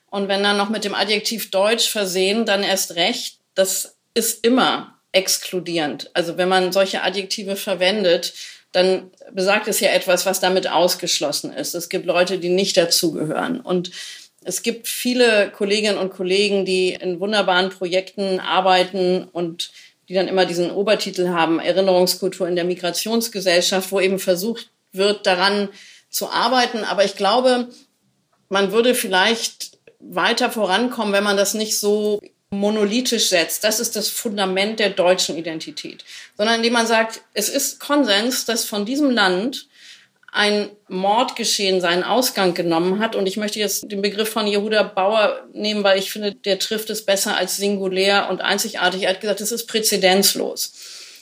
[0.09, 3.37] Und wenn dann noch mit dem Adjektiv Deutsch versehen, dann erst recht.
[3.53, 6.09] Das ist immer exkludierend.
[6.13, 8.33] Also wenn man solche Adjektive verwendet,
[8.71, 11.75] dann besagt es ja etwas, was damit ausgeschlossen ist.
[11.75, 13.59] Es gibt Leute, die nicht dazugehören.
[13.59, 13.91] Und
[14.43, 19.71] es gibt viele Kolleginnen und Kollegen, die in wunderbaren Projekten arbeiten und
[20.09, 25.69] die dann immer diesen Obertitel haben, Erinnerungskultur in der Migrationsgesellschaft, wo eben versucht wird, daran
[26.09, 26.83] zu arbeiten.
[26.83, 27.69] Aber ich glaube,
[28.49, 34.07] man würde vielleicht weiter vorankommen, wenn man das nicht so monolithisch setzt, das ist das
[34.07, 36.05] Fundament der deutschen Identität,
[36.37, 39.67] sondern indem man sagt, es ist Konsens, dass von diesem Land
[40.31, 43.15] ein Mordgeschehen seinen Ausgang genommen hat.
[43.15, 46.89] Und ich möchte jetzt den Begriff von Jehuda Bauer nehmen, weil ich finde, der trifft
[46.89, 49.03] es besser als singulär und einzigartig.
[49.03, 50.73] Er hat gesagt, es ist präzedenzlos.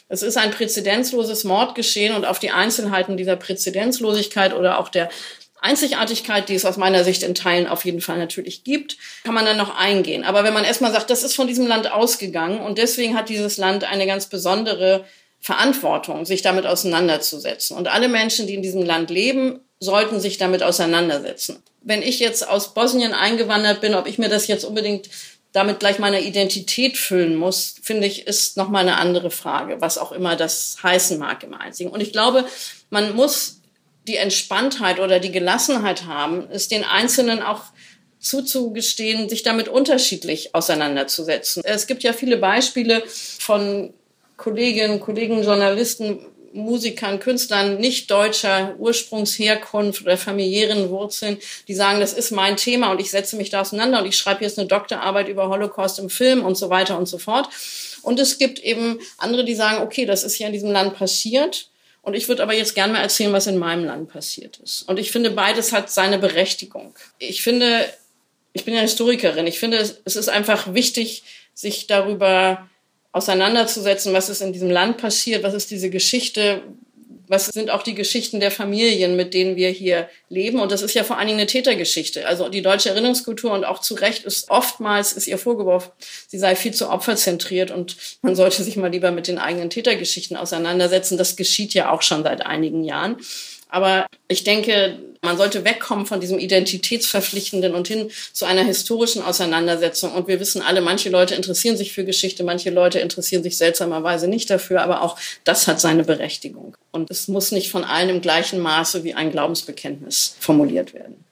[0.08, 5.10] Es ist ein präzedenzloses Mordgeschehen und auf die Einzelheiten dieser Präzedenzlosigkeit oder auch der
[5.62, 9.46] Einzigartigkeit, die es aus meiner Sicht in Teilen auf jeden Fall natürlich gibt, kann man
[9.46, 10.24] dann noch eingehen.
[10.24, 13.58] Aber wenn man erstmal sagt, das ist von diesem Land ausgegangen und deswegen hat dieses
[13.58, 15.06] Land eine ganz besondere
[15.46, 17.78] Verantwortung, sich damit auseinanderzusetzen.
[17.78, 21.62] Und alle Menschen, die in diesem Land leben, sollten sich damit auseinandersetzen.
[21.82, 25.08] Wenn ich jetzt aus Bosnien eingewandert bin, ob ich mir das jetzt unbedingt
[25.52, 30.12] damit gleich meine Identität füllen muss, finde ich, ist nochmal eine andere Frage, was auch
[30.12, 31.92] immer das heißen mag im Einzigen.
[31.92, 32.46] Und ich glaube,
[32.90, 33.62] man muss
[34.08, 37.62] die Entspanntheit oder die Gelassenheit haben, es den Einzelnen auch
[38.18, 41.62] zuzugestehen, sich damit unterschiedlich auseinanderzusetzen.
[41.64, 43.94] Es gibt ja viele Beispiele von
[44.38, 46.20] Kolleginnen, Kollegen, Journalisten,
[46.56, 53.02] Musikern, Künstlern nicht deutscher Ursprungsherkunft oder familiären Wurzeln, die sagen, das ist mein Thema und
[53.02, 56.46] ich setze mich da auseinander und ich schreibe jetzt eine Doktorarbeit über Holocaust im Film
[56.46, 57.50] und so weiter und so fort.
[58.02, 61.70] Und es gibt eben andere, die sagen, okay, das ist hier in diesem Land passiert
[62.02, 64.84] und ich würde aber jetzt gerne mal erzählen, was in meinem Land passiert ist.
[64.84, 66.96] Und ich finde, beides hat seine Berechtigung.
[67.20, 67.86] Ich finde,
[68.54, 72.70] ich bin ja Historikerin, ich finde, es ist einfach wichtig, sich darüber
[73.16, 76.64] auseinanderzusetzen, was ist in diesem Land passiert, was ist diese Geschichte,
[77.30, 80.60] was sind auch die Geschichten der Familien, mit denen wir hier leben.
[80.60, 82.28] Und das ist ja vor allen Dingen eine Tätergeschichte.
[82.28, 85.92] Also die deutsche Erinnerungskultur und auch zu Recht ist oftmals, ist ihr vorgeworfen,
[86.28, 90.36] sie sei viel zu opferzentriert und man sollte sich mal lieber mit den eigenen Tätergeschichten
[90.36, 91.18] auseinandersetzen.
[91.18, 93.16] Das geschieht ja auch schon seit einigen Jahren.
[93.70, 100.14] Aber ich denke, man sollte wegkommen von diesem Identitätsverpflichtenden und hin zu einer historischen Auseinandersetzung.
[100.14, 104.28] Und wir wissen alle, manche Leute interessieren sich für Geschichte, manche Leute interessieren sich seltsamerweise
[104.28, 106.78] nicht dafür, aber auch das hat seine Berechtigung.
[106.92, 111.25] Und es muss nicht von allen im gleichen Maße wie ein Glaubensbekenntnis formuliert werden.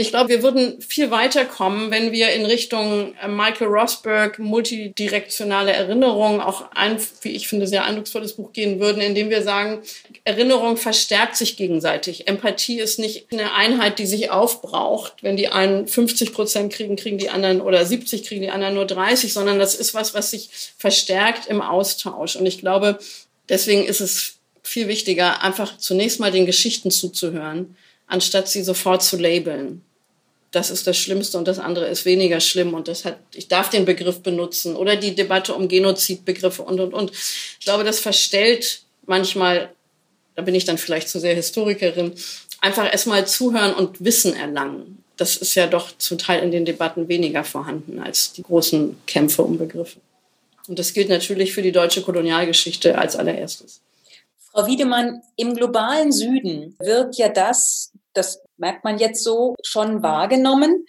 [0.00, 5.72] Ich glaube, wir würden viel weiter kommen, wenn wir in Richtung äh, Michael Rosberg multidirektionale
[5.72, 9.82] Erinnerung, auch ein, wie ich finde, sehr eindrucksvolles Buch gehen würden, indem wir sagen,
[10.22, 12.28] Erinnerung verstärkt sich gegenseitig.
[12.28, 15.14] Empathie ist nicht eine Einheit, die sich aufbraucht.
[15.22, 18.86] Wenn die einen 50 Prozent kriegen, kriegen die anderen oder 70 kriegen die anderen nur
[18.86, 22.36] 30, sondern das ist was, was sich verstärkt im Austausch.
[22.36, 23.00] Und ich glaube,
[23.48, 29.16] deswegen ist es viel wichtiger, einfach zunächst mal den Geschichten zuzuhören, anstatt sie sofort zu
[29.16, 29.82] labeln
[30.50, 33.68] das ist das Schlimmste und das andere ist weniger schlimm und das hat, ich darf
[33.70, 37.12] den Begriff benutzen oder die Debatte um Genozidbegriffe und, und, und.
[37.12, 39.70] Ich glaube, das verstellt manchmal,
[40.36, 42.12] da bin ich dann vielleicht zu sehr Historikerin,
[42.60, 45.02] einfach erstmal zuhören und Wissen erlangen.
[45.16, 49.42] Das ist ja doch zum Teil in den Debatten weniger vorhanden als die großen Kämpfe
[49.42, 49.98] um Begriffe.
[50.66, 53.80] Und das gilt natürlich für die deutsche Kolonialgeschichte als allererstes.
[54.52, 60.86] Frau Wiedemann, im globalen Süden wird ja das, das merkt man jetzt so, schon wahrgenommen.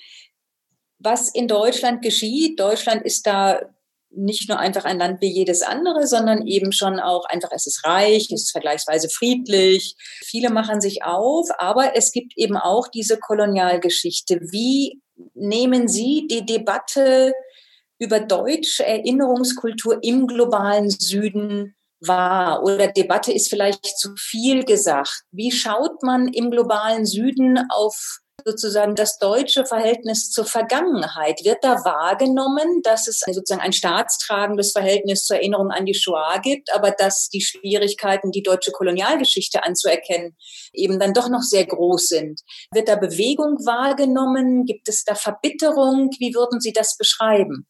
[1.00, 3.62] Was in Deutschland geschieht, Deutschland ist da
[4.12, 7.86] nicht nur einfach ein Land wie jedes andere, sondern eben schon auch einfach, es ist
[7.86, 9.96] reich, es ist vergleichsweise friedlich.
[10.24, 14.40] Viele machen sich auf, aber es gibt eben auch diese Kolonialgeschichte.
[14.52, 15.02] Wie
[15.36, 17.34] nehmen Sie die Debatte
[18.00, 25.24] über deutsche Erinnerungskultur im globalen Süden war oder Debatte ist vielleicht zu viel gesagt.
[25.32, 31.44] Wie schaut man im globalen Süden auf sozusagen das deutsche Verhältnis zur Vergangenheit?
[31.44, 36.74] Wird da wahrgenommen, dass es sozusagen ein staatstragendes Verhältnis zur Erinnerung an die Shoah gibt,
[36.74, 40.36] aber dass die Schwierigkeiten, die deutsche Kolonialgeschichte anzuerkennen,
[40.74, 42.42] eben dann doch noch sehr groß sind?
[42.74, 44.66] Wird da Bewegung wahrgenommen?
[44.66, 46.10] Gibt es da Verbitterung?
[46.20, 47.68] Wie würden Sie das beschreiben?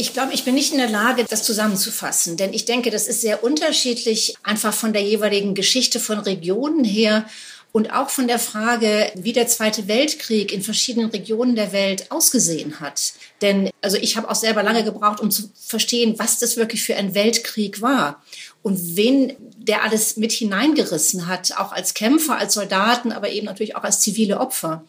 [0.00, 3.20] Ich glaube, ich bin nicht in der Lage, das zusammenzufassen, denn ich denke, das ist
[3.20, 7.28] sehr unterschiedlich, einfach von der jeweiligen Geschichte von Regionen her
[7.72, 12.78] und auch von der Frage, wie der Zweite Weltkrieg in verschiedenen Regionen der Welt ausgesehen
[12.78, 13.12] hat.
[13.42, 16.94] Denn also ich habe auch selber lange gebraucht, um zu verstehen, was das wirklich für
[16.94, 18.22] ein Weltkrieg war
[18.62, 23.74] und wen der alles mit hineingerissen hat, auch als Kämpfer, als Soldaten, aber eben natürlich
[23.74, 24.84] auch als zivile Opfer.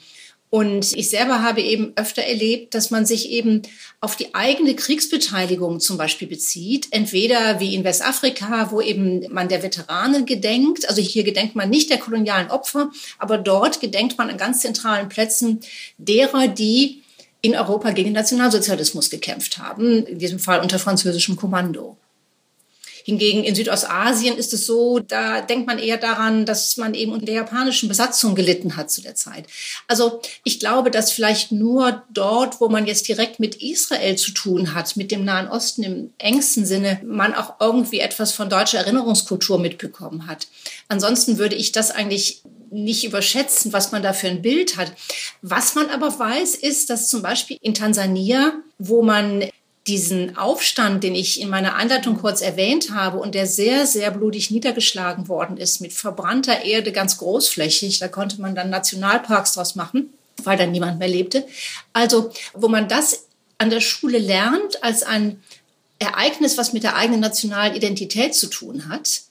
[0.52, 3.62] Und ich selber habe eben öfter erlebt, dass man sich eben
[4.02, 6.88] auf die eigene Kriegsbeteiligung zum Beispiel bezieht.
[6.90, 10.90] Entweder wie in Westafrika, wo eben man der Veteranen gedenkt.
[10.90, 15.08] Also hier gedenkt man nicht der kolonialen Opfer, aber dort gedenkt man an ganz zentralen
[15.08, 15.60] Plätzen
[16.00, 17.04] derer, die
[17.42, 20.06] in Europa gegen Nationalsozialismus gekämpft haben.
[20.06, 21.96] In diesem Fall unter französischem Kommando.
[23.10, 27.26] Hingegen in Südostasien ist es so, da denkt man eher daran, dass man eben unter
[27.26, 29.46] der japanischen Besatzung gelitten hat zu der Zeit.
[29.88, 34.76] Also ich glaube, dass vielleicht nur dort, wo man jetzt direkt mit Israel zu tun
[34.76, 39.58] hat, mit dem Nahen Osten im engsten Sinne, man auch irgendwie etwas von deutscher Erinnerungskultur
[39.58, 40.46] mitbekommen hat.
[40.88, 44.92] Ansonsten würde ich das eigentlich nicht überschätzen, was man da für ein Bild hat.
[45.42, 49.46] Was man aber weiß, ist, dass zum Beispiel in Tansania, wo man
[49.90, 54.52] diesen Aufstand, den ich in meiner Einleitung kurz erwähnt habe und der sehr, sehr blutig
[54.52, 60.14] niedergeschlagen worden ist, mit verbrannter Erde ganz großflächig, da konnte man dann Nationalparks draus machen,
[60.44, 61.46] weil dann niemand mehr lebte.
[61.92, 63.26] Also, wo man das
[63.58, 65.42] an der Schule lernt als ein
[65.98, 69.24] Ereignis, was mit der eigenen nationalen Identität zu tun hat,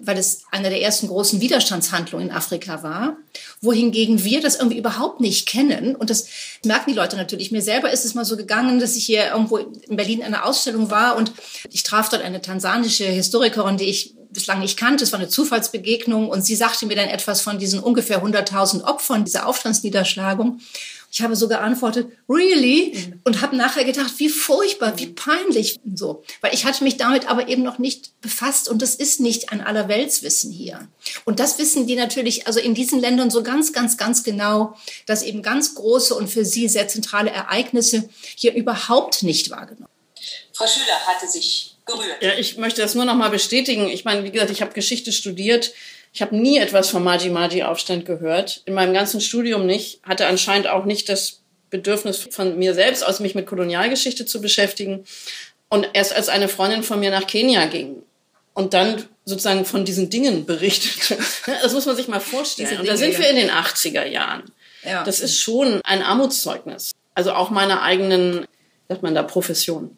[0.00, 3.16] weil es eine der ersten großen Widerstandshandlungen in Afrika war,
[3.60, 5.96] wohingegen wir das irgendwie überhaupt nicht kennen.
[5.96, 6.28] Und das
[6.64, 7.50] merken die Leute natürlich.
[7.50, 10.90] Mir selber ist es mal so gegangen, dass ich hier irgendwo in Berlin eine Ausstellung
[10.90, 11.32] war und
[11.70, 15.04] ich traf dort eine tansanische Historikerin, die ich bislang nicht kannte.
[15.04, 19.24] Es war eine Zufallsbegegnung und sie sagte mir dann etwas von diesen ungefähr 100.000 Opfern
[19.24, 20.60] dieser Aufstandsniederschlagung.
[21.10, 22.92] Ich habe so geantwortet, really?
[22.94, 23.20] Mhm.
[23.24, 26.22] Und habe nachher gedacht, wie furchtbar, wie peinlich so.
[26.40, 29.62] Weil ich hatte mich damit aber eben noch nicht befasst und das ist nicht ein
[29.62, 30.86] Allerweltswissen hier.
[31.24, 35.22] Und das wissen die natürlich, also in diesen Ländern so ganz, ganz, ganz genau, dass
[35.22, 39.88] eben ganz große und für sie sehr zentrale Ereignisse hier überhaupt nicht wahrgenommen.
[40.52, 42.22] Frau Schüler hatte sich gerührt.
[42.22, 43.88] Ja, ich möchte das nur noch mal bestätigen.
[43.88, 45.72] Ich meine, wie gesagt, ich habe Geschichte studiert.
[46.12, 48.62] Ich habe nie etwas vom Maji-Maji-Aufstand gehört.
[48.64, 50.00] In meinem ganzen Studium nicht.
[50.02, 51.40] Hatte anscheinend auch nicht das
[51.70, 55.04] Bedürfnis von mir selbst aus, mich mit Kolonialgeschichte zu beschäftigen.
[55.68, 58.02] Und erst als eine Freundin von mir nach Kenia ging
[58.54, 61.16] und dann sozusagen von diesen Dingen berichtete.
[61.62, 62.80] Das muss man sich mal vorstellen.
[62.80, 64.50] Und da sind wir in den 80er Jahren.
[64.82, 65.04] Ja.
[65.04, 66.90] Das ist schon ein Armutszeugnis.
[67.14, 68.46] Also auch meiner eigenen,
[68.88, 69.96] sagt man da, Profession.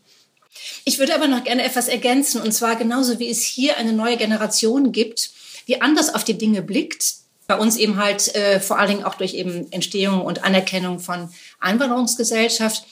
[0.84, 2.40] Ich würde aber noch gerne etwas ergänzen.
[2.42, 5.30] Und zwar genauso wie es hier eine neue Generation gibt,
[5.68, 7.14] die anders auf die Dinge blickt.
[7.46, 11.30] Bei uns eben halt äh, vor allen Dingen auch durch eben Entstehung und Anerkennung von
[11.58, 12.84] Einwanderungsgesellschaft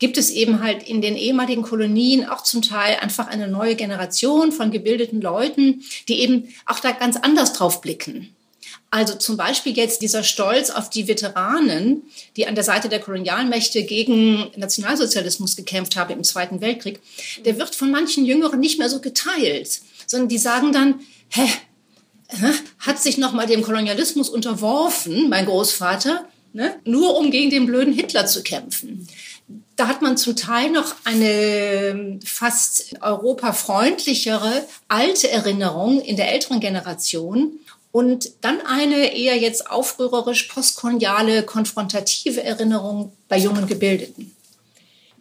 [0.00, 4.50] gibt es eben halt in den ehemaligen Kolonien auch zum Teil einfach eine neue Generation
[4.50, 8.34] von gebildeten Leuten, die eben auch da ganz anders drauf blicken.
[8.90, 12.02] Also zum Beispiel jetzt dieser Stolz auf die Veteranen,
[12.36, 17.00] die an der Seite der Kolonialmächte gegen Nationalsozialismus gekämpft haben im Zweiten Weltkrieg,
[17.44, 21.46] der wird von manchen Jüngeren nicht mehr so geteilt, sondern die sagen dann, hä,
[22.78, 28.26] hat sich nochmal dem Kolonialismus unterworfen, mein Großvater, ne, nur um gegen den blöden Hitler
[28.26, 29.06] zu kämpfen.
[29.76, 37.58] Da hat man zum Teil noch eine fast europafreundlichere alte Erinnerung in der älteren Generation
[37.92, 44.36] und dann eine eher jetzt aufrührerisch postkoloniale, konfrontative Erinnerung bei jungen Gebildeten.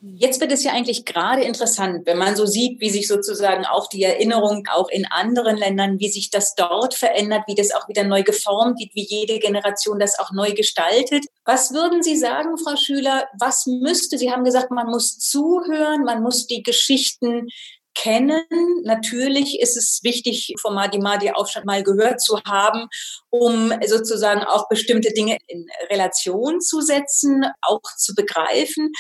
[0.01, 3.87] Jetzt wird es ja eigentlich gerade interessant, wenn man so sieht, wie sich sozusagen auch
[3.87, 8.05] die Erinnerung auch in anderen Ländern, wie sich das dort verändert, wie das auch wieder
[8.05, 11.25] neu geformt wird, wie jede Generation das auch neu gestaltet.
[11.43, 13.27] Was würden Sie sagen, Frau Schüler?
[13.39, 17.47] Was müsste, Sie haben gesagt, man muss zuhören, man muss die Geschichten
[17.95, 18.41] kennen.
[18.83, 22.87] Natürlich ist es wichtig, vom Madi Madi Aufstand mal gehört zu haben,
[23.29, 28.91] um sozusagen auch bestimmte Dinge in Relation zu setzen, auch zu begreifen.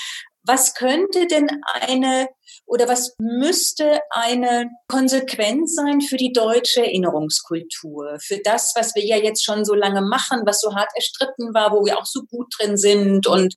[0.43, 1.47] Was könnte denn
[1.81, 2.27] eine
[2.65, 9.17] oder was müsste eine Konsequenz sein für die deutsche Erinnerungskultur, für das, was wir ja
[9.17, 12.53] jetzt schon so lange machen, was so hart erstritten war, wo wir auch so gut
[12.57, 13.55] drin sind und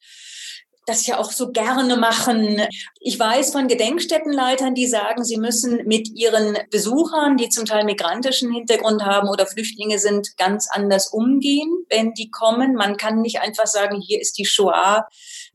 [0.86, 2.60] das ja auch so gerne machen.
[3.00, 8.52] Ich weiß von Gedenkstättenleitern, die sagen, sie müssen mit ihren Besuchern, die zum Teil migrantischen
[8.52, 12.74] Hintergrund haben oder Flüchtlinge sind, ganz anders umgehen, wenn die kommen.
[12.74, 15.06] Man kann nicht einfach sagen, hier ist die Shoah,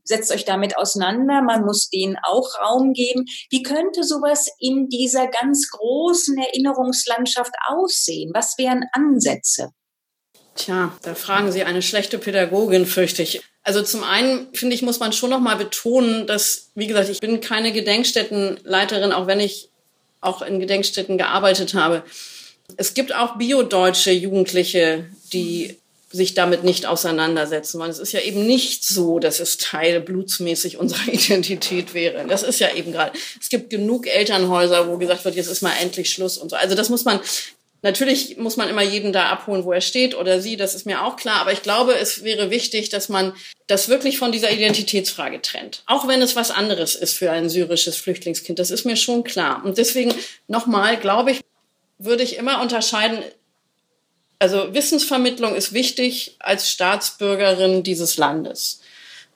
[0.02, 1.42] setzt euch damit auseinander.
[1.42, 3.26] Man muss denen auch Raum geben.
[3.50, 8.30] Wie könnte sowas in dieser ganz großen Erinnerungslandschaft aussehen?
[8.32, 9.70] Was wären Ansätze?
[10.54, 13.42] Tja, da fragen Sie eine schlechte Pädagogin, fürchte ich.
[13.68, 17.20] Also zum einen finde ich, muss man schon noch mal betonen, dass, wie gesagt, ich
[17.20, 19.68] bin keine Gedenkstättenleiterin, auch wenn ich
[20.22, 22.02] auch in Gedenkstätten gearbeitet habe.
[22.78, 25.04] Es gibt auch biodeutsche Jugendliche,
[25.34, 25.76] die
[26.10, 30.78] sich damit nicht auseinandersetzen, weil es ist ja eben nicht so, dass es Teil blutsmäßig
[30.78, 32.26] unserer Identität wäre.
[32.26, 33.12] Das ist ja eben gerade.
[33.38, 36.56] Es gibt genug Elternhäuser, wo gesagt wird, jetzt ist mal endlich Schluss und so.
[36.56, 37.20] Also das muss man
[37.82, 41.04] Natürlich muss man immer jeden da abholen, wo er steht oder sie, das ist mir
[41.04, 41.40] auch klar.
[41.40, 43.32] Aber ich glaube, es wäre wichtig, dass man
[43.68, 45.84] das wirklich von dieser Identitätsfrage trennt.
[45.86, 48.58] Auch wenn es was anderes ist für ein syrisches Flüchtlingskind.
[48.58, 49.64] Das ist mir schon klar.
[49.64, 50.12] Und deswegen
[50.48, 51.40] nochmal, glaube ich,
[51.98, 53.22] würde ich immer unterscheiden.
[54.40, 58.80] Also Wissensvermittlung ist wichtig als Staatsbürgerin dieses Landes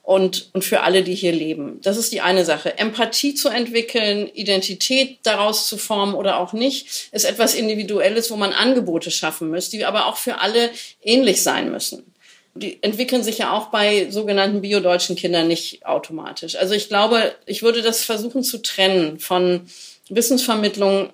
[0.03, 1.79] und, und für alle, die hier leben.
[1.81, 2.77] Das ist die eine Sache.
[2.77, 8.51] Empathie zu entwickeln, Identität daraus zu formen oder auch nicht, ist etwas Individuelles, wo man
[8.51, 10.69] Angebote schaffen muss, die aber auch für alle
[11.01, 12.13] ähnlich sein müssen.
[12.53, 16.55] Die entwickeln sich ja auch bei sogenannten biodeutschen Kindern nicht automatisch.
[16.55, 19.61] Also ich glaube, ich würde das versuchen zu trennen von
[20.09, 21.11] Wissensvermittlung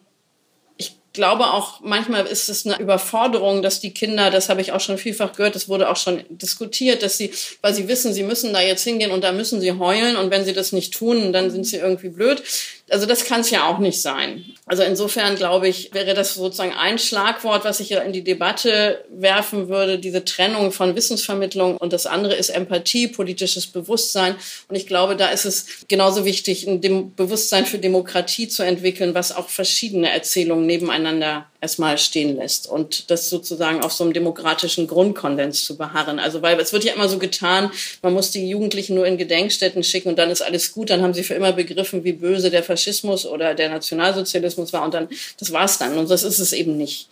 [1.19, 4.97] glaube auch, manchmal ist es eine Überforderung, dass die Kinder, das habe ich auch schon
[4.97, 8.61] vielfach gehört, das wurde auch schon diskutiert, dass sie, weil sie wissen, sie müssen da
[8.61, 11.65] jetzt hingehen und da müssen sie heulen und wenn sie das nicht tun, dann sind
[11.65, 12.41] sie irgendwie blöd.
[12.89, 14.45] Also das kann es ja auch nicht sein.
[14.65, 19.03] Also insofern glaube ich, wäre das sozusagen ein Schlagwort, was ich ja in die Debatte
[19.09, 24.35] werfen würde, diese Trennung von Wissensvermittlung und das andere ist Empathie, politisches Bewusstsein.
[24.67, 26.81] Und ich glaube, da ist es genauso wichtig, ein
[27.15, 33.29] Bewusstsein für Demokratie zu entwickeln, was auch verschiedene Erzählungen nebeneinander erstmal stehen lässt und das
[33.29, 36.17] sozusagen auf so einem demokratischen Grundkondens zu beharren.
[36.17, 39.83] Also weil es wird ja immer so getan, man muss die Jugendlichen nur in Gedenkstätten
[39.83, 42.63] schicken und dann ist alles gut, dann haben sie für immer begriffen, wie böse der
[42.63, 46.77] Faschismus oder der Nationalsozialismus war und dann das war's dann und das ist es eben
[46.77, 47.07] nicht.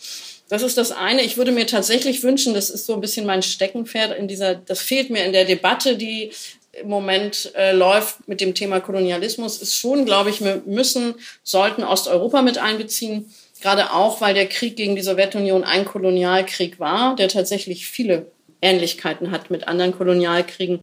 [0.50, 1.24] Das ist das eine.
[1.24, 4.80] Ich würde mir tatsächlich wünschen, das ist so ein bisschen mein Steckenpferd in dieser, das
[4.80, 6.32] fehlt mir in der Debatte, die
[6.72, 11.84] im Moment äh, läuft mit dem Thema Kolonialismus, ist schon, glaube ich, wir müssen, sollten
[11.84, 17.28] Osteuropa mit einbeziehen Gerade auch, weil der Krieg gegen die Sowjetunion ein Kolonialkrieg war, der
[17.28, 18.32] tatsächlich viele
[18.62, 20.82] Ähnlichkeiten hat mit anderen Kolonialkriegen.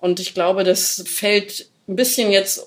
[0.00, 2.66] Und ich glaube, das fällt ein bisschen jetzt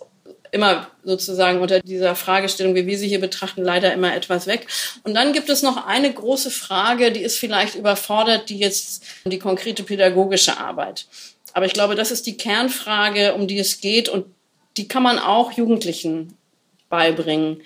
[0.52, 4.68] immer sozusagen unter dieser Fragestellung, wie wir sie hier betrachten, leider immer etwas weg.
[5.04, 9.40] Und dann gibt es noch eine große Frage, die ist vielleicht überfordert, die jetzt die
[9.40, 11.06] konkrete pädagogische Arbeit.
[11.54, 14.26] Aber ich glaube, das ist die Kernfrage, um die es geht und
[14.78, 16.38] die kann man auch Jugendlichen
[16.90, 17.62] beibringen.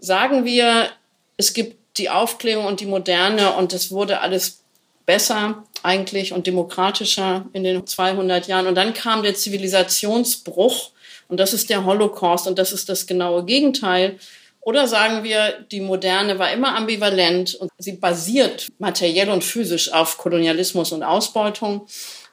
[0.00, 0.90] Sagen wir,
[1.36, 4.62] es gibt die Aufklärung und die Moderne und es wurde alles
[5.06, 8.66] besser eigentlich und demokratischer in den 200 Jahren.
[8.66, 10.90] Und dann kam der Zivilisationsbruch
[11.28, 14.18] und das ist der Holocaust und das ist das genaue Gegenteil.
[14.60, 20.18] Oder sagen wir, die Moderne war immer ambivalent und sie basiert materiell und physisch auf
[20.18, 21.86] Kolonialismus und Ausbeutung,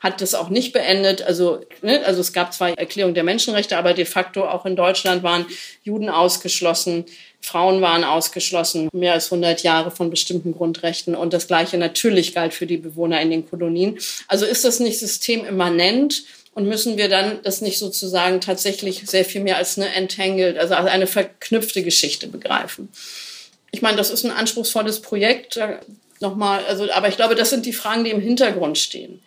[0.03, 1.21] hat das auch nicht beendet.
[1.21, 5.23] Also, ne, also es gab zwar Erklärung der Menschenrechte, aber de facto auch in Deutschland
[5.23, 5.45] waren
[5.83, 7.05] Juden ausgeschlossen.
[7.39, 11.15] Frauen waren ausgeschlossen, mehr als 100 Jahre von bestimmten Grundrechten.
[11.15, 13.97] Und das Gleiche natürlich galt für die Bewohner in den Kolonien.
[14.27, 16.23] Also ist das nicht systemimmanent?
[16.55, 20.75] Und müssen wir dann das nicht sozusagen tatsächlich sehr viel mehr als eine entangled, also
[20.75, 22.89] als eine verknüpfte Geschichte begreifen?
[23.71, 25.59] Ich meine, das ist ein anspruchsvolles Projekt.
[26.19, 29.19] Nochmal, also, aber ich glaube, das sind die Fragen, die im Hintergrund stehen,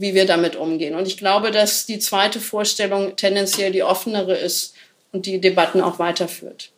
[0.00, 0.94] wie wir damit umgehen.
[0.94, 4.74] Und ich glaube, dass die zweite Vorstellung tendenziell die offenere ist
[5.12, 6.72] und die Debatten auch weiterführt.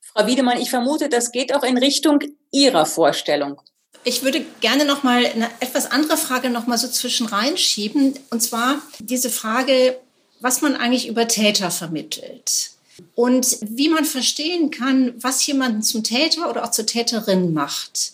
[0.00, 2.20] Frau Wiedemann, ich vermute, das geht auch in Richtung
[2.50, 3.60] Ihrer Vorstellung.
[4.02, 8.42] Ich würde gerne noch mal eine etwas andere Frage noch mal so zwischen reinschieben und
[8.42, 10.00] zwar diese Frage,
[10.40, 12.70] was man eigentlich über Täter vermittelt
[13.14, 18.12] und wie man verstehen kann, was jemanden zum Täter oder auch zur Täterin macht.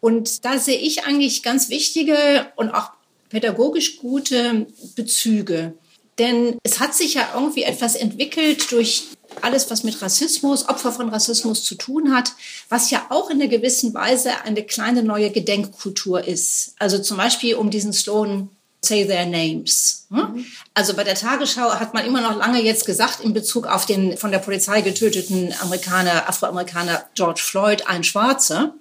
[0.00, 2.90] Und da sehe ich eigentlich ganz wichtige und auch
[3.30, 5.74] pädagogisch gute Bezüge.
[6.18, 9.04] Denn es hat sich ja irgendwie etwas entwickelt durch
[9.40, 12.32] alles, was mit Rassismus, Opfer von Rassismus zu tun hat,
[12.68, 16.74] was ja auch in einer gewissen Weise eine kleine neue Gedenkkultur ist.
[16.78, 18.50] Also zum Beispiel um diesen Slogan
[18.82, 20.06] say their names.
[20.08, 20.46] Mhm.
[20.74, 24.16] Also bei der Tagesschau hat man immer noch lange jetzt gesagt in Bezug auf den
[24.16, 28.74] von der Polizei getöteten Amerikaner, Afroamerikaner George Floyd, ein Schwarzer,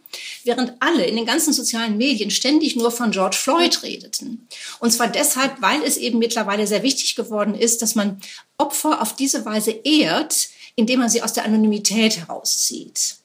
[0.44, 4.48] während alle in den ganzen sozialen Medien ständig nur von George Floyd redeten.
[4.80, 8.22] Und zwar deshalb, weil es eben mittlerweile sehr wichtig geworden ist, dass man
[8.58, 13.18] Opfer auf diese Weise ehrt, indem man sie aus der Anonymität herauszieht.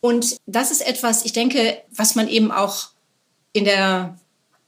[0.00, 2.88] Und das ist etwas, ich denke, was man eben auch
[3.54, 4.18] in der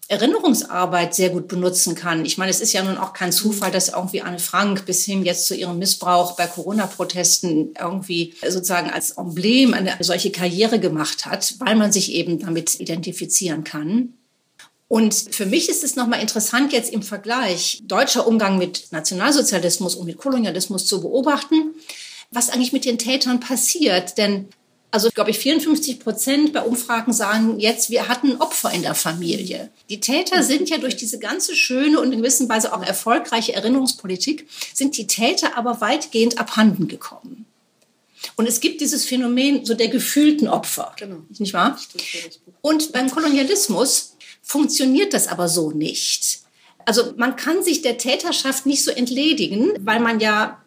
[0.09, 2.25] Erinnerungsarbeit sehr gut benutzen kann.
[2.25, 5.25] Ich meine, es ist ja nun auch kein Zufall, dass irgendwie Anne Frank bis hin
[5.25, 11.55] jetzt zu ihrem Missbrauch bei Corona-Protesten irgendwie sozusagen als Emblem eine solche Karriere gemacht hat,
[11.59, 14.15] weil man sich eben damit identifizieren kann.
[14.89, 20.07] Und für mich ist es nochmal interessant, jetzt im Vergleich deutscher Umgang mit Nationalsozialismus und
[20.07, 21.75] mit Kolonialismus zu beobachten,
[22.31, 24.19] was eigentlich mit den Tätern passiert.
[24.19, 24.49] Denn
[24.91, 29.70] also, glaube ich, 54 Prozent bei Umfragen sagen jetzt, wir hatten Opfer in der Familie.
[29.91, 34.49] Die Täter sind ja durch diese ganze schöne und in gewisser Weise auch erfolgreiche Erinnerungspolitik,
[34.72, 37.47] sind die Täter aber weitgehend abhanden gekommen.
[38.37, 41.18] Und es gibt dieses Phänomen so der gefühlten Opfer, genau.
[41.39, 41.78] nicht wahr?
[42.61, 46.41] Und beim Kolonialismus funktioniert das aber so nicht.
[46.84, 50.62] Also man kann sich der Täterschaft nicht so entledigen, weil man ja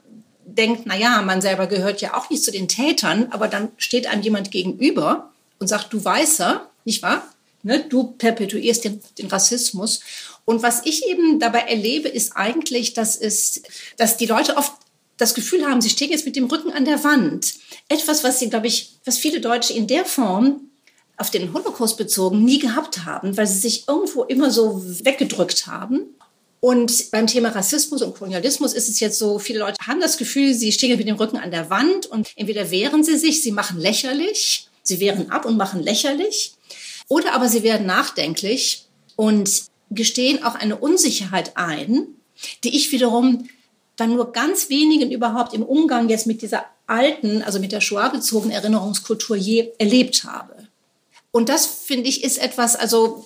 [0.55, 4.07] denkt, na ja, man selber gehört ja auch nicht zu den Tätern, aber dann steht
[4.07, 7.23] einem jemand gegenüber und sagt, du Weißer, nicht wahr?
[7.61, 9.99] Ne, du perpetuierst den, den Rassismus.
[10.45, 13.61] Und was ich eben dabei erlebe, ist eigentlich, dass, es,
[13.97, 14.71] dass die Leute oft
[15.17, 17.55] das Gefühl haben, sie stehen jetzt mit dem Rücken an der Wand.
[17.89, 20.61] Etwas, was sie, glaube ich, was viele Deutsche in der Form
[21.17, 26.15] auf den Holocaust bezogen nie gehabt haben, weil sie sich irgendwo immer so weggedrückt haben.
[26.61, 30.53] Und beim Thema Rassismus und Kolonialismus ist es jetzt so, viele Leute haben das Gefühl,
[30.53, 33.79] sie stehen mit dem Rücken an der Wand und entweder wehren sie sich, sie machen
[33.79, 36.53] lächerlich, sie wehren ab und machen lächerlich,
[37.07, 38.85] oder aber sie werden nachdenklich
[39.15, 42.07] und gestehen auch eine Unsicherheit ein,
[42.63, 43.47] die ich wiederum
[43.95, 48.55] dann nur ganz wenigen überhaupt im Umgang jetzt mit dieser alten, also mit der Shoah-bezogenen
[48.55, 50.67] Erinnerungskultur je erlebt habe.
[51.31, 53.25] Und das, finde ich, ist etwas, also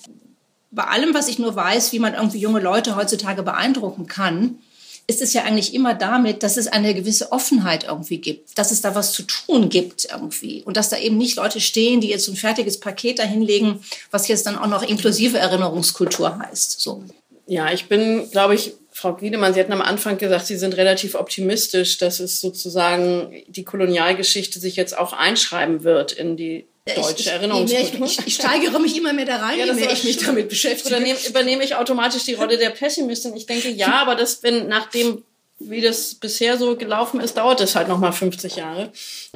[0.74, 4.58] bei allem, was ich nur weiß, wie man irgendwie junge Leute heutzutage beeindrucken kann,
[5.06, 8.82] ist es ja eigentlich immer damit, dass es eine gewisse Offenheit irgendwie gibt, dass es
[8.82, 12.28] da was zu tun gibt irgendwie und dass da eben nicht Leute stehen, die jetzt
[12.30, 16.80] ein fertiges Paket dahinlegen, was jetzt dann auch noch inklusive Erinnerungskultur heißt.
[16.80, 17.04] So.
[17.48, 21.16] Ja, ich bin, glaube ich, Frau Wiedemann, Sie hatten am Anfang gesagt, Sie sind relativ
[21.16, 28.06] optimistisch, dass es sozusagen die Kolonialgeschichte sich jetzt auch einschreiben wird in die deutsche Erinnerungskultur.
[28.06, 30.50] Ich, ich, ich, steigere mich immer mehr da rein, ja, je mehr ich mich damit
[30.50, 30.90] beschäftige.
[30.90, 33.36] Dann übernehme ich automatisch die Rolle der Pessimistin.
[33.36, 35.24] Ich denke, ja, aber das, wenn nach dem,
[35.60, 38.92] wie das bisher so gelaufen ist, dauert es halt nochmal 50 Jahre.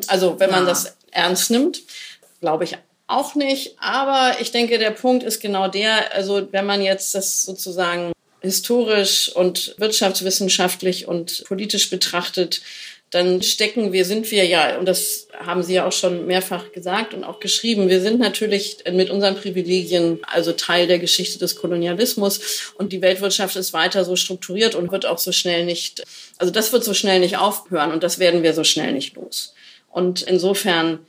[0.07, 0.69] Also, wenn man ja.
[0.69, 1.81] das ernst nimmt,
[2.41, 2.77] glaube ich
[3.07, 3.75] auch nicht.
[3.79, 9.29] Aber ich denke, der Punkt ist genau der, also, wenn man jetzt das sozusagen historisch
[9.29, 12.61] und wirtschaftswissenschaftlich und politisch betrachtet,
[13.09, 17.13] dann stecken wir, sind wir ja, und das haben Sie ja auch schon mehrfach gesagt
[17.13, 22.73] und auch geschrieben, wir sind natürlich mit unseren Privilegien also Teil der Geschichte des Kolonialismus
[22.77, 26.03] und die Weltwirtschaft ist weiter so strukturiert und wird auch so schnell nicht,
[26.37, 29.53] also das wird so schnell nicht aufhören und das werden wir so schnell nicht los.
[29.89, 30.99] Und insofern,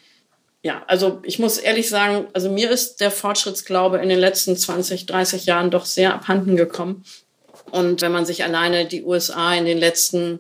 [0.62, 5.06] ja, also ich muss ehrlich sagen, also mir ist der Fortschrittsglaube in den letzten 20,
[5.06, 7.04] 30 Jahren doch sehr abhanden gekommen.
[7.72, 10.38] Und wenn man sich alleine die USA in den letzten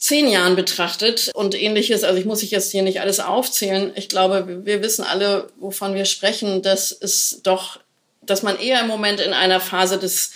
[0.00, 2.02] zehn Jahren betrachtet und ähnliches.
[2.04, 3.92] Also ich muss ich jetzt hier nicht alles aufzählen.
[3.94, 7.78] Ich glaube, wir wissen alle, wovon wir sprechen, dass es doch,
[8.22, 10.32] dass man eher im Moment in einer Phase des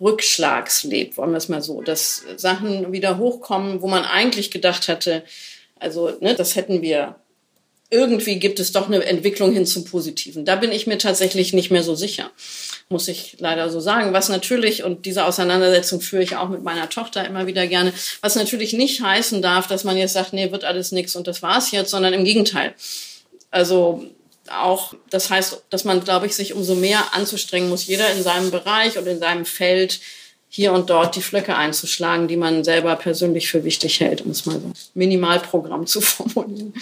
[0.00, 4.86] Rückschlags lebt, wollen wir es mal so, dass Sachen wieder hochkommen, wo man eigentlich gedacht
[4.86, 5.24] hatte,
[5.80, 7.16] also ne, das hätten wir
[7.90, 10.44] irgendwie gibt es doch eine Entwicklung hin zum Positiven.
[10.44, 12.30] Da bin ich mir tatsächlich nicht mehr so sicher,
[12.90, 14.12] muss ich leider so sagen.
[14.12, 18.36] Was natürlich, und diese Auseinandersetzung führe ich auch mit meiner Tochter immer wieder gerne, was
[18.36, 21.70] natürlich nicht heißen darf, dass man jetzt sagt, nee, wird alles nichts und das war's
[21.70, 22.74] jetzt, sondern im Gegenteil.
[23.50, 24.04] Also
[24.50, 28.50] auch, das heißt, dass man, glaube ich, sich umso mehr anzustrengen muss, jeder in seinem
[28.50, 30.00] Bereich und in seinem Feld
[30.50, 34.44] hier und dort die Flöcke einzuschlagen, die man selber persönlich für wichtig hält, um es
[34.44, 36.74] mal so Minimalprogramm zu formulieren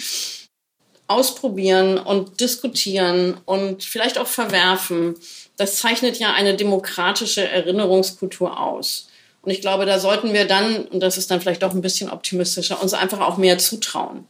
[1.07, 5.15] ausprobieren und diskutieren und vielleicht auch verwerfen,
[5.55, 9.07] das zeichnet ja eine demokratische Erinnerungskultur aus.
[9.41, 12.09] Und ich glaube, da sollten wir dann, und das ist dann vielleicht auch ein bisschen
[12.09, 14.25] optimistischer, uns einfach auch mehr zutrauen,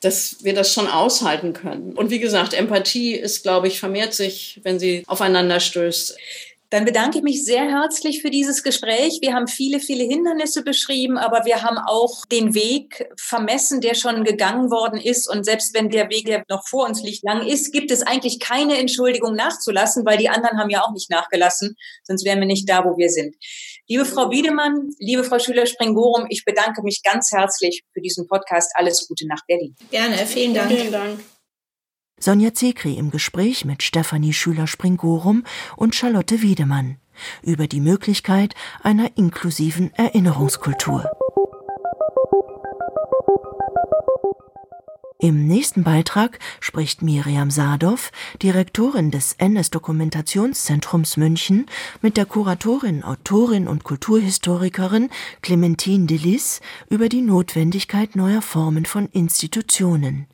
[0.00, 1.94] dass wir das schon aushalten können.
[1.94, 6.16] Und wie gesagt, Empathie ist, glaube ich, vermehrt sich, wenn sie aufeinander stößt.
[6.70, 9.18] Dann bedanke ich mich sehr herzlich für dieses Gespräch.
[9.22, 14.24] Wir haben viele, viele Hindernisse beschrieben, aber wir haben auch den Weg vermessen, der schon
[14.24, 15.30] gegangen worden ist.
[15.30, 18.40] Und selbst wenn der Weg, der noch vor uns liegt, lang ist, gibt es eigentlich
[18.40, 21.76] keine Entschuldigung nachzulassen, weil die anderen haben ja auch nicht nachgelassen.
[22.02, 23.36] Sonst wären wir nicht da, wo wir sind.
[23.86, 28.72] Liebe Frau Wiedemann, liebe Frau Schüler-Springorum, ich bedanke mich ganz herzlich für diesen Podcast.
[28.74, 29.76] Alles Gute nach Berlin.
[29.92, 30.72] Gerne, vielen Dank.
[30.72, 31.35] Vielen Dank.
[32.18, 35.44] Sonja Zekri im Gespräch mit Stefanie Schüler-Springorum
[35.76, 36.96] und Charlotte Wiedemann
[37.42, 41.04] über die Möglichkeit einer inklusiven Erinnerungskultur.
[45.18, 47.98] Im nächsten Beitrag spricht Miriam Sadow,
[48.42, 51.66] Direktorin des NS-Dokumentationszentrums München,
[52.00, 55.10] mit der Kuratorin, Autorin und Kulturhistorikerin
[55.42, 60.26] Clementine Delis über die Notwendigkeit neuer Formen von Institutionen.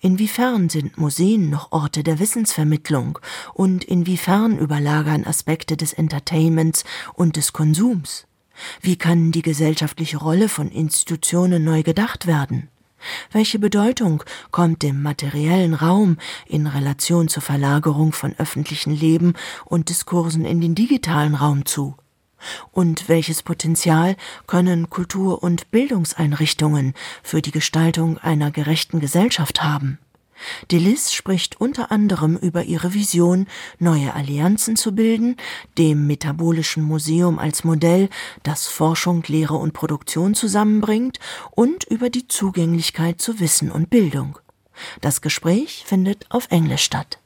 [0.00, 3.18] Inwiefern sind Museen noch Orte der Wissensvermittlung
[3.54, 8.26] und inwiefern überlagern Aspekte des Entertainments und des Konsums?
[8.80, 12.68] Wie kann die gesellschaftliche Rolle von Institutionen neu gedacht werden?
[13.30, 20.44] Welche Bedeutung kommt dem materiellen Raum in Relation zur Verlagerung von öffentlichen Leben und Diskursen
[20.44, 21.94] in den digitalen Raum zu?
[22.72, 24.16] Und welches Potenzial
[24.46, 29.98] können Kultur- und Bildungseinrichtungen für die Gestaltung einer gerechten Gesellschaft haben?
[30.70, 33.46] Delis spricht unter anderem über ihre Vision,
[33.78, 35.36] neue Allianzen zu bilden,
[35.76, 38.08] dem Metabolischen Museum als Modell,
[38.42, 41.18] das Forschung, Lehre und Produktion zusammenbringt,
[41.50, 44.38] und über die Zugänglichkeit zu Wissen und Bildung.
[45.00, 47.18] Das Gespräch findet auf Englisch statt.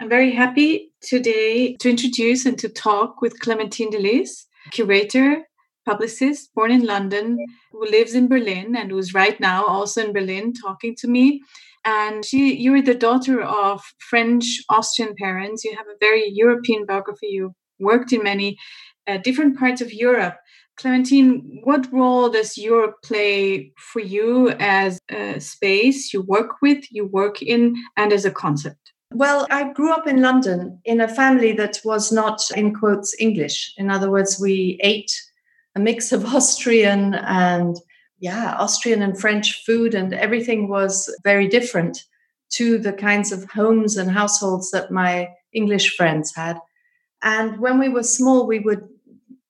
[0.00, 5.42] I'm very happy today to introduce and to talk with Clementine Delis, curator,
[5.86, 7.38] publicist, born in London,
[7.72, 11.42] who lives in Berlin and who's right now also in Berlin talking to me.
[11.84, 15.64] And she, you're the daughter of French Austrian parents.
[15.64, 17.28] You have a very European biography.
[17.28, 18.56] You worked in many
[19.06, 20.36] uh, different parts of Europe.
[20.78, 27.06] Clementine, what role does Europe play for you as a space you work with, you
[27.06, 28.91] work in, and as a concept?
[29.14, 33.74] Well, I grew up in London in a family that was not, in quotes, English.
[33.76, 35.12] In other words, we ate
[35.74, 37.76] a mix of Austrian and,
[38.18, 42.04] yeah, Austrian and French food, and everything was very different
[42.54, 46.58] to the kinds of homes and households that my English friends had.
[47.22, 48.86] And when we were small, we would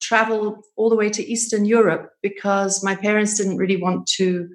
[0.00, 4.48] travel all the way to Eastern Europe because my parents didn't really want to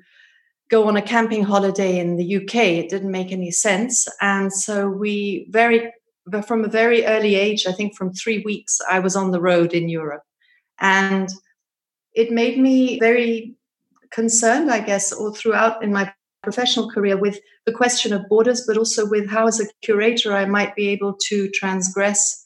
[0.69, 2.55] go on a camping holiday in the UK.
[2.55, 4.07] It didn't make any sense.
[4.21, 5.91] And so we very,
[6.45, 9.73] from a very early age, I think from three weeks, I was on the road
[9.73, 10.23] in Europe.
[10.79, 11.29] And
[12.13, 13.55] it made me very
[14.11, 16.11] concerned, I guess, all throughout in my
[16.43, 20.45] professional career with the question of borders, but also with how, as a curator, I
[20.45, 22.43] might be able to transgress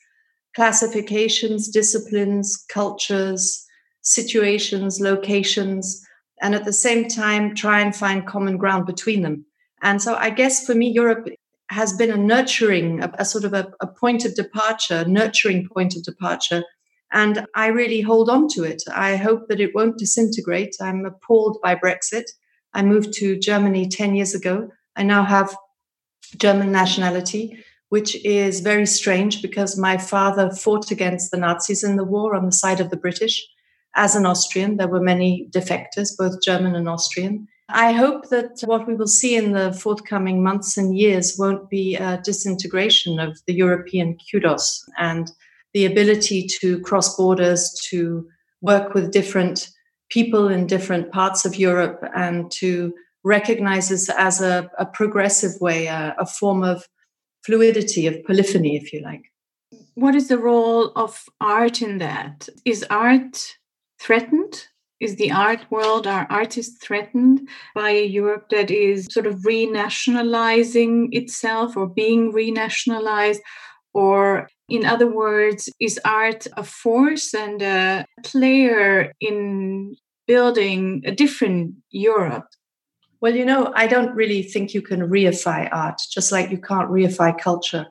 [0.56, 3.66] classifications, disciplines, cultures,
[4.02, 6.06] situations, locations
[6.42, 9.46] and at the same time try and find common ground between them.
[9.82, 11.28] And so I guess for me, Europe
[11.70, 15.96] has been a nurturing, a, a sort of a, a, point of departure, nurturing point
[15.96, 16.64] of departure.
[17.14, 18.84] And I really hold on to it.
[18.94, 20.76] I hope that it won't disintegrate.
[20.82, 22.26] I'm appalled by Brexit.
[22.74, 24.70] I moved to Germany 10 years ago.
[24.96, 25.56] I now have
[26.38, 32.04] German nationality, which is very strange because my father fought against the Nazis in the
[32.04, 33.46] war on the side of the British
[33.96, 34.78] as an Austrian.
[34.78, 37.48] There were many defectors, both German and Austrian.
[37.70, 41.96] I hope that what we will see in the forthcoming months and years won't be
[41.96, 45.32] a disintegration of the European kudos and
[45.74, 48.28] the ability to cross borders, to
[48.62, 49.70] work with different
[50.10, 55.88] people in different parts of Europe, and to recognize this as a, a progressive way,
[55.88, 56.86] a, a form of
[57.46, 59.32] fluidity, of polyphony, if you like.
[59.96, 62.50] What is the role of art in that?
[62.66, 63.56] Is art
[64.02, 64.68] threatened?
[65.00, 71.08] Is the art world, are artists threatened by a Europe that is sort of renationalizing
[71.12, 73.40] itself or being renationalized?
[73.94, 79.96] Or, in other words, is art a force and a player in
[80.28, 82.48] building a different Europe?
[83.22, 86.90] Well, you know, I don't really think you can reify art, just like you can't
[86.90, 87.86] reify culture.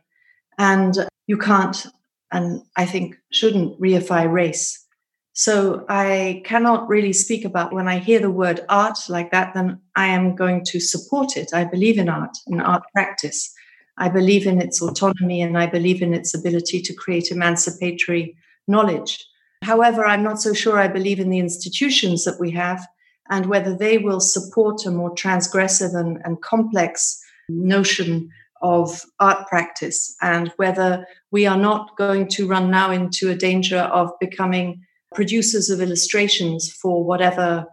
[0.59, 0.95] And
[1.27, 1.87] you can't,
[2.33, 4.87] and I think shouldn't reify race.
[5.33, 9.81] So I cannot really speak about when I hear the word art like that, then
[9.97, 11.55] I am going to support it.
[11.55, 13.53] I believe in art, in art practice.
[13.97, 19.25] I believe in its autonomy and I believe in its ability to create emancipatory knowledge.
[19.63, 22.87] However, I'm not so sure I believe in the institutions that we have
[23.29, 28.31] and whether they will support a more transgressive and, and complex notion
[28.63, 33.79] of art practice and whether we are not going to run now into a danger
[33.79, 37.67] of becoming producers of illustrations for whatever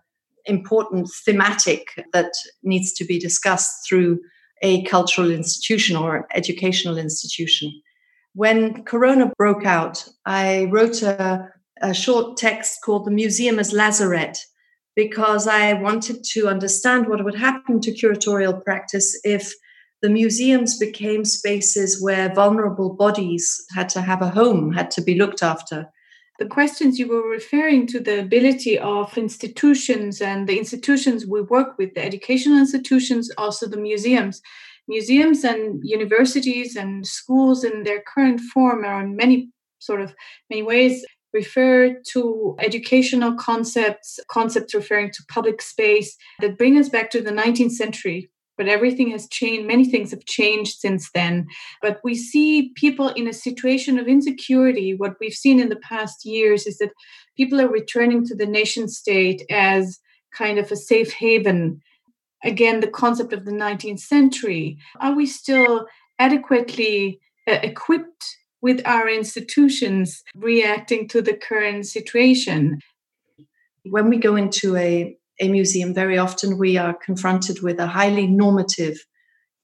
[0.45, 2.31] important thematic that
[2.63, 4.19] needs to be discussed through
[4.61, 7.71] a cultural institution or an educational institution.
[8.33, 11.49] When Corona broke out, I wrote a,
[11.81, 14.37] a short text called The Museum as Lazaret
[14.95, 19.53] because I wanted to understand what would happen to curatorial practice if
[20.01, 25.15] the museums became spaces where vulnerable bodies had to have a home, had to be
[25.15, 25.87] looked after.
[26.39, 31.77] The questions you were referring to the ability of institutions and the institutions we work
[31.77, 34.41] with, the educational institutions, also the museums.
[34.87, 40.13] Museums and universities and schools in their current form are in many sort of
[40.49, 47.09] many ways refer to educational concepts, concepts referring to public space that bring us back
[47.11, 49.67] to the 19th century but everything has changed.
[49.67, 51.47] Many things have changed since then.
[51.81, 54.95] But we see people in a situation of insecurity.
[54.95, 56.91] What we've seen in the past years is that
[57.37, 59.99] people are returning to the nation state as
[60.33, 61.81] kind of a safe haven.
[62.43, 64.77] Again, the concept of the 19th century.
[64.99, 65.87] Are we still
[66.19, 72.79] adequately uh, equipped with our institutions reacting to the current situation?
[73.83, 78.27] When we go into a a museum, very often we are confronted with a highly
[78.27, 78.97] normative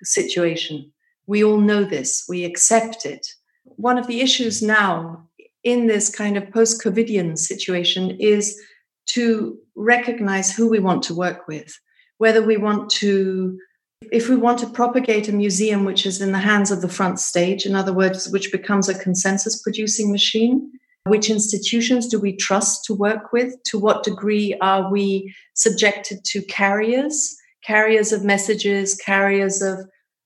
[0.03, 0.91] situation.
[1.28, 3.28] We all know this, we accept it.
[3.63, 5.30] One of the issues now
[5.63, 8.59] in this kind of post COVIDian situation is
[9.07, 11.80] to recognize who we want to work with,
[12.17, 13.57] whether we want to
[14.11, 17.21] if we want to propagate a museum which is in the hands of the front
[17.21, 20.71] stage, in other words, which becomes a consensus producing machine,
[21.06, 23.62] which institutions do we trust to work with?
[23.66, 27.36] To what degree are we subjected to carriers,
[27.66, 29.80] carriers of messages, carriers of,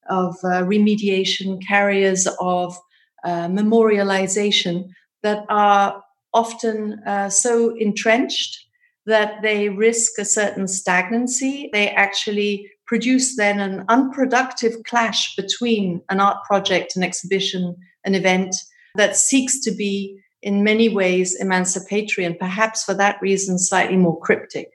[0.10, 2.78] of uh, remediation, carriers of
[3.24, 4.90] uh, memorialization
[5.24, 6.04] that are
[6.34, 8.66] often uh, so entrenched
[9.08, 11.70] that they risk a certain stagnancy.
[11.74, 17.76] They actually produce then an unproductive clash between an art project, an exhibition,
[18.06, 18.56] an event
[18.96, 24.20] that seeks to be in many ways emancipatory and perhaps for that reason slightly more
[24.20, 24.70] cryptic.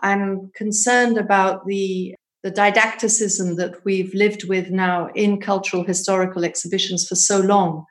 [0.00, 7.06] I'm concerned about the, the didacticism that we've lived with now in cultural historical exhibitions
[7.08, 7.86] for so long.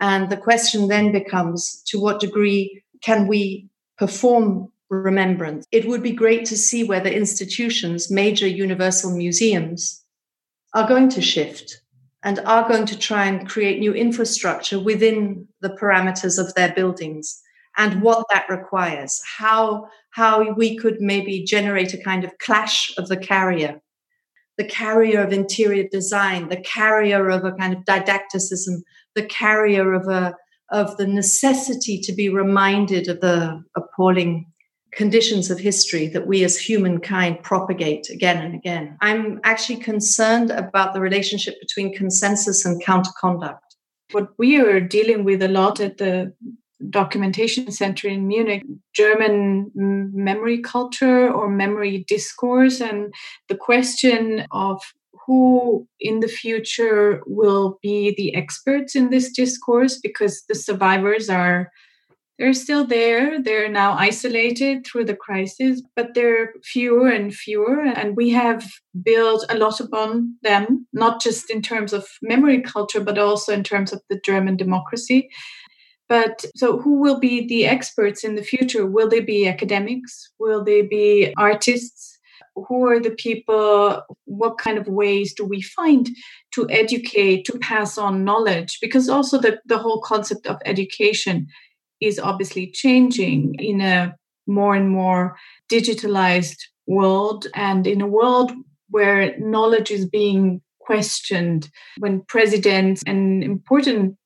[0.00, 5.66] And the question then becomes to what degree can we perform remembrance?
[5.70, 10.04] It would be great to see whether institutions, major universal museums,
[10.72, 11.80] are going to shift
[12.24, 17.40] and are going to try and create new infrastructure within the parameters of their buildings
[17.76, 19.20] and what that requires.
[19.38, 23.80] How how we could maybe generate a kind of clash of the carrier.
[24.56, 28.82] The carrier of interior design the carrier of a kind of didacticism
[29.14, 30.34] the carrier of a
[30.70, 34.46] of the necessity to be reminded of the appalling
[34.96, 38.96] conditions of history that we as humankind propagate again and again.
[39.00, 43.76] I'm actually concerned about the relationship between consensus and counterconduct.
[44.12, 46.32] What we are dealing with a lot at the
[46.90, 48.62] documentation center in Munich,
[48.94, 53.12] German memory culture or memory discourse, and
[53.48, 54.82] the question of
[55.26, 61.70] who in the future will be the experts in this discourse because the survivors are
[62.38, 63.40] they're still there.
[63.40, 67.82] They're now isolated through the crisis, but they're fewer and fewer.
[67.82, 68.68] And we have
[69.02, 73.62] built a lot upon them, not just in terms of memory culture, but also in
[73.62, 75.28] terms of the German democracy.
[76.08, 78.84] But so, who will be the experts in the future?
[78.84, 80.30] Will they be academics?
[80.38, 82.18] Will they be artists?
[82.56, 84.02] Who are the people?
[84.24, 86.10] What kind of ways do we find
[86.52, 88.78] to educate, to pass on knowledge?
[88.82, 91.46] Because also, the, the whole concept of education
[92.00, 94.14] is obviously changing in a
[94.46, 95.36] more and more
[95.70, 98.52] digitalized world and in a world
[98.90, 104.16] where knowledge is being questioned when presidents and important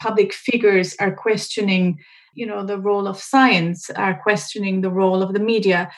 [0.00, 1.98] public figures are questioning
[2.34, 5.90] you know the role of science are questioning the role of the media.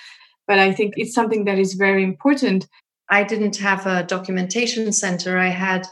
[0.47, 2.67] But i think it's something that is very important.
[3.09, 5.39] I didn't have a documentation center.
[5.39, 5.87] I had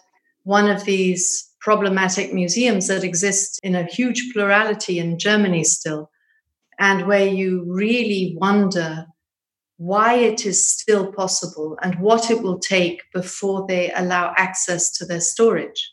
[0.45, 6.11] one of these problematic museums that exist in a huge plurality in Germany still,
[6.78, 9.06] and where you really wonder
[9.76, 15.06] why it is still possible and what it will take before they allow access to
[15.06, 15.90] their storage.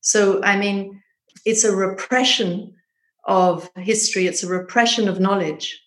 [0.00, 1.02] So, I mean,
[1.44, 2.74] it's a repression
[3.24, 5.78] of history, it's a repression of knowledge.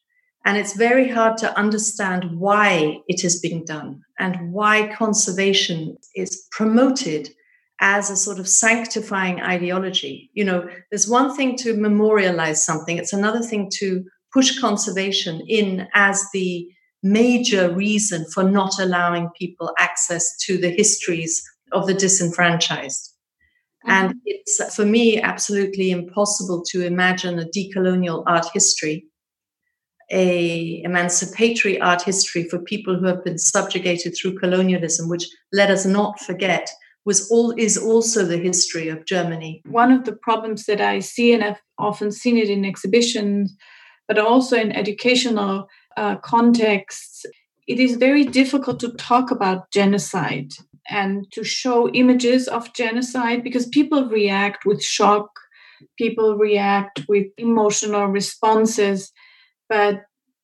[0.45, 6.47] And it's very hard to understand why it is being done and why conservation is
[6.51, 7.29] promoted
[7.81, 10.29] as a sort of sanctifying ideology.
[10.33, 15.87] You know, there's one thing to memorialize something, it's another thing to push conservation in
[15.93, 16.67] as the
[17.03, 23.09] major reason for not allowing people access to the histories of the disenfranchised.
[23.85, 23.91] Mm-hmm.
[23.91, 29.05] And it's, for me, absolutely impossible to imagine a decolonial art history,
[30.11, 35.85] a emancipatory art history for people who have been subjugated through colonialism, which let us
[35.85, 36.69] not forget
[37.05, 39.61] was all is also the history of Germany.
[39.65, 43.55] One of the problems that I see, and I've often seen it in exhibitions,
[44.07, 47.25] but also in educational uh, contexts,
[47.67, 50.51] it is very difficult to talk about genocide
[50.89, 55.29] and to show images of genocide because people react with shock,
[55.97, 59.11] people react with emotional responses,
[59.69, 60.01] but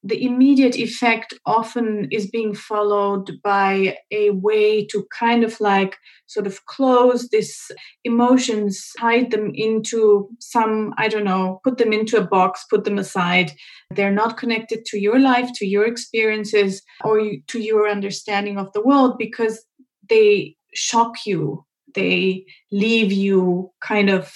[0.07, 5.97] the immediate effect often is being followed by a way to kind of like
[6.27, 7.69] sort of close these
[8.05, 12.97] emotions, hide them into some, I don't know, put them into a box, put them
[12.97, 13.51] aside.
[13.93, 18.81] They're not connected to your life, to your experiences, or to your understanding of the
[18.81, 19.65] world because
[20.09, 21.65] they shock you.
[21.95, 24.33] They leave you kind of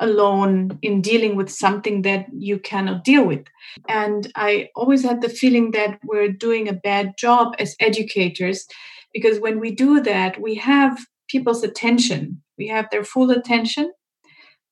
[0.00, 3.44] alone in dealing with something that you cannot deal with.
[3.88, 8.66] And I always had the feeling that we're doing a bad job as educators
[9.12, 10.98] because when we do that, we have
[11.28, 13.92] people's attention, we have their full attention,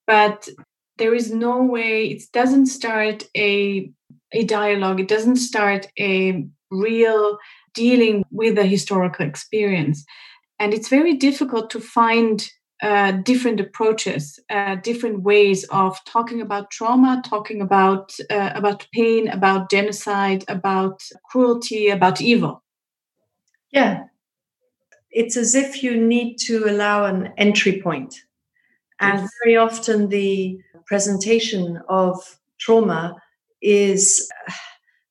[0.07, 0.49] but
[0.97, 3.91] there is no way, it doesn't start a,
[4.33, 7.39] a dialogue, it doesn't start a real
[7.75, 10.05] dealing with a historical experience.
[10.59, 12.49] And it's very difficult to find
[12.83, 19.29] uh, different approaches, uh, different ways of talking about trauma, talking about uh, about pain,
[19.29, 22.63] about genocide, about cruelty, about evil.
[23.71, 24.05] Yeah,
[25.11, 28.15] it's as if you need to allow an entry point,
[29.01, 29.31] and yes.
[29.45, 33.17] very often the presentation of trauma
[33.61, 34.31] is,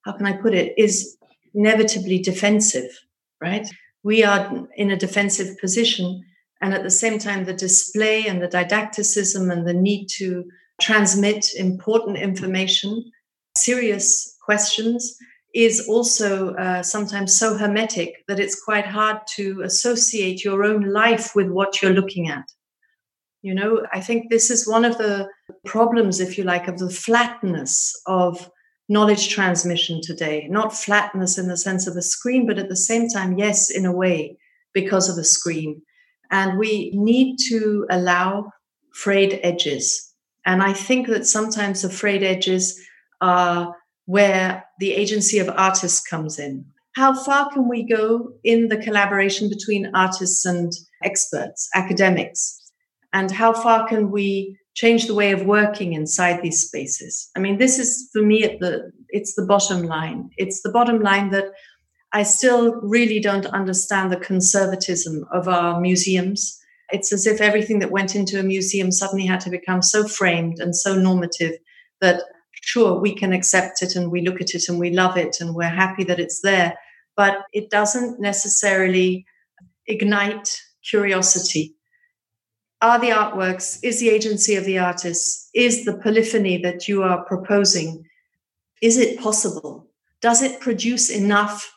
[0.05, 1.17] how can I put it, is
[1.53, 2.89] inevitably defensive,
[3.41, 3.67] right?
[4.03, 6.23] We are in a defensive position
[6.61, 10.45] and at the same time, the display and the didacticism and the need to
[10.81, 13.11] transmit important information,
[13.55, 15.17] serious questions,
[15.53, 21.35] is also uh, sometimes so hermetic that it's quite hard to associate your own life
[21.35, 22.45] with what you're looking at.
[23.41, 25.29] You know, I think this is one of the
[25.65, 28.49] problems, if you like, of the flatness of
[28.89, 30.47] knowledge transmission today.
[30.49, 33.85] Not flatness in the sense of a screen, but at the same time, yes, in
[33.85, 34.37] a way,
[34.73, 35.81] because of a screen.
[36.31, 38.51] And we need to allow
[38.93, 40.13] frayed edges.
[40.45, 42.79] And I think that sometimes the frayed edges
[43.21, 43.75] are
[44.05, 46.65] where the agency of artists comes in.
[46.95, 50.71] How far can we go in the collaboration between artists and
[51.03, 52.59] experts, academics?
[53.13, 57.29] And how far can we change the way of working inside these spaces?
[57.35, 60.29] I mean, this is for me at the it's the bottom line.
[60.37, 61.45] It's the bottom line that
[62.17, 66.59] I still really don't understand the conservatism of our museums.
[66.91, 70.57] It's as if everything that went into a museum suddenly had to become so framed
[70.57, 71.53] and so normative
[72.01, 75.37] that, sure, we can accept it and we look at it and we love it
[75.39, 76.73] and we're happy that it's there.
[77.15, 79.23] But it doesn't necessarily
[79.85, 80.59] ignite
[80.89, 81.75] curiosity.
[82.81, 87.23] Are the artworks, is the agency of the artist, is the polyphony that you are
[87.25, 88.03] proposing,
[88.81, 89.85] is it possible?
[90.19, 91.76] Does it produce enough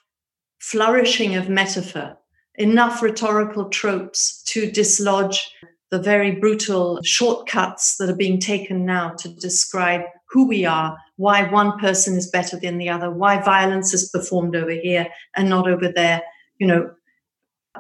[0.61, 2.16] flourishing of metaphor,
[2.56, 5.50] enough rhetorical tropes to dislodge
[5.90, 11.42] the very brutal shortcuts that are being taken now to describe who we are, why
[11.50, 15.68] one person is better than the other, why violence is performed over here and not
[15.68, 16.22] over there.
[16.58, 16.90] You know,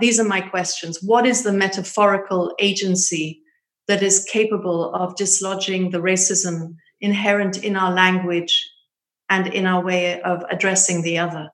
[0.00, 0.98] these are my questions.
[1.02, 3.42] What is the metaphorical agency
[3.86, 8.68] that is capable of dislodging the racism inherent in our language
[9.28, 11.50] and in our way of addressing the other?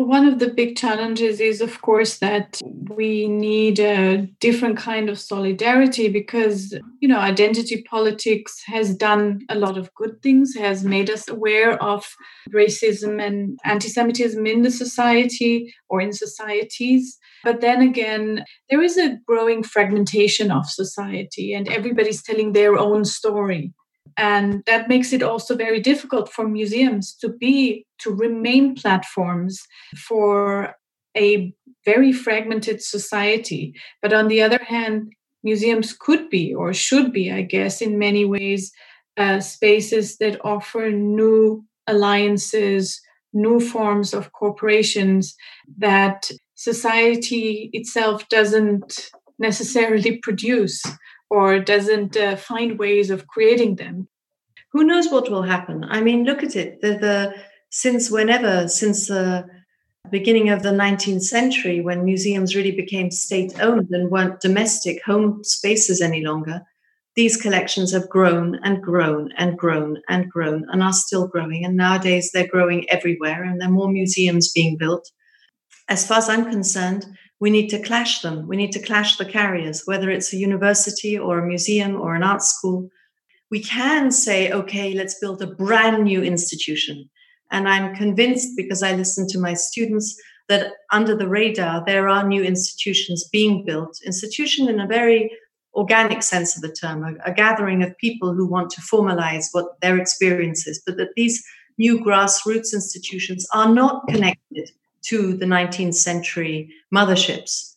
[0.00, 5.18] One of the big challenges is, of course, that we need a different kind of
[5.18, 11.10] solidarity because, you know, identity politics has done a lot of good things, has made
[11.10, 12.16] us aware of
[12.50, 17.18] racism and anti Semitism in the society or in societies.
[17.44, 23.04] But then again, there is a growing fragmentation of society, and everybody's telling their own
[23.04, 23.74] story
[24.20, 29.66] and that makes it also very difficult for museums to be to remain platforms
[29.96, 30.74] for
[31.16, 31.52] a
[31.84, 33.74] very fragmented society.
[34.02, 35.12] But on the other hand
[35.42, 38.72] museums could be or should be i guess in many ways
[39.16, 43.00] uh, spaces that offer new alliances
[43.32, 45.34] new forms of corporations
[45.78, 50.82] that society itself doesn't necessarily produce
[51.30, 54.08] or doesn't uh, find ways of creating them.
[54.72, 55.84] Who knows what will happen?
[55.84, 56.80] I mean, look at it.
[56.80, 57.34] The, the
[57.70, 59.46] since whenever, since the
[60.10, 65.42] beginning of the 19th century, when museums really became state owned and weren't domestic home
[65.44, 66.62] spaces any longer,
[67.16, 71.64] these collections have grown and grown and grown and grown and are still growing.
[71.64, 75.10] And nowadays they're growing everywhere and there are more museums being built.
[75.88, 77.06] As far as I'm concerned,
[77.40, 78.46] we need to clash them.
[78.46, 82.22] We need to clash the carriers, whether it's a university or a museum or an
[82.22, 82.90] art school.
[83.50, 87.08] We can say, okay, let's build a brand new institution.
[87.50, 92.26] And I'm convinced because I listen to my students that under the radar, there are
[92.26, 95.30] new institutions being built, institution in a very
[95.74, 99.80] organic sense of the term, a, a gathering of people who want to formalize what
[99.80, 101.42] their experience is, but that these
[101.78, 104.70] new grassroots institutions are not connected
[105.06, 107.74] to the 19th century motherships.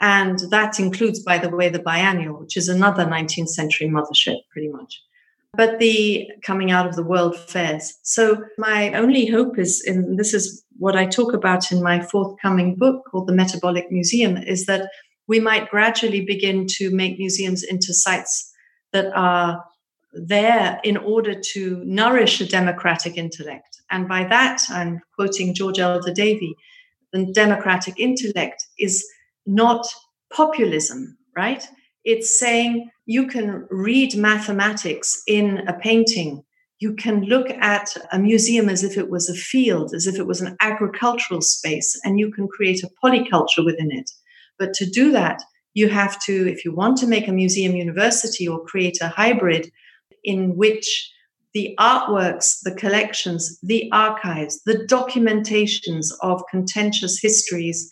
[0.00, 4.68] And that includes, by the way, the biennial, which is another 19th century mothership, pretty
[4.68, 5.00] much.
[5.56, 7.94] But the coming out of the world fairs.
[8.02, 12.74] So, my only hope is, and this is what I talk about in my forthcoming
[12.74, 14.90] book called The Metabolic Museum, is that
[15.28, 18.52] we might gradually begin to make museums into sites
[18.92, 19.64] that are
[20.12, 23.73] there in order to nourish a democratic intellect.
[23.94, 26.54] And by that, I'm quoting George Elder Davy
[27.14, 29.06] the democratic intellect is
[29.46, 29.86] not
[30.32, 31.64] populism, right?
[32.04, 36.42] It's saying you can read mathematics in a painting.
[36.80, 40.26] You can look at a museum as if it was a field, as if it
[40.26, 44.10] was an agricultural space, and you can create a polyculture within it.
[44.58, 45.40] But to do that,
[45.72, 49.70] you have to, if you want to make a museum university or create a hybrid
[50.24, 51.12] in which
[51.54, 57.90] the artworks, the collections, the archives, the documentations of contentious histories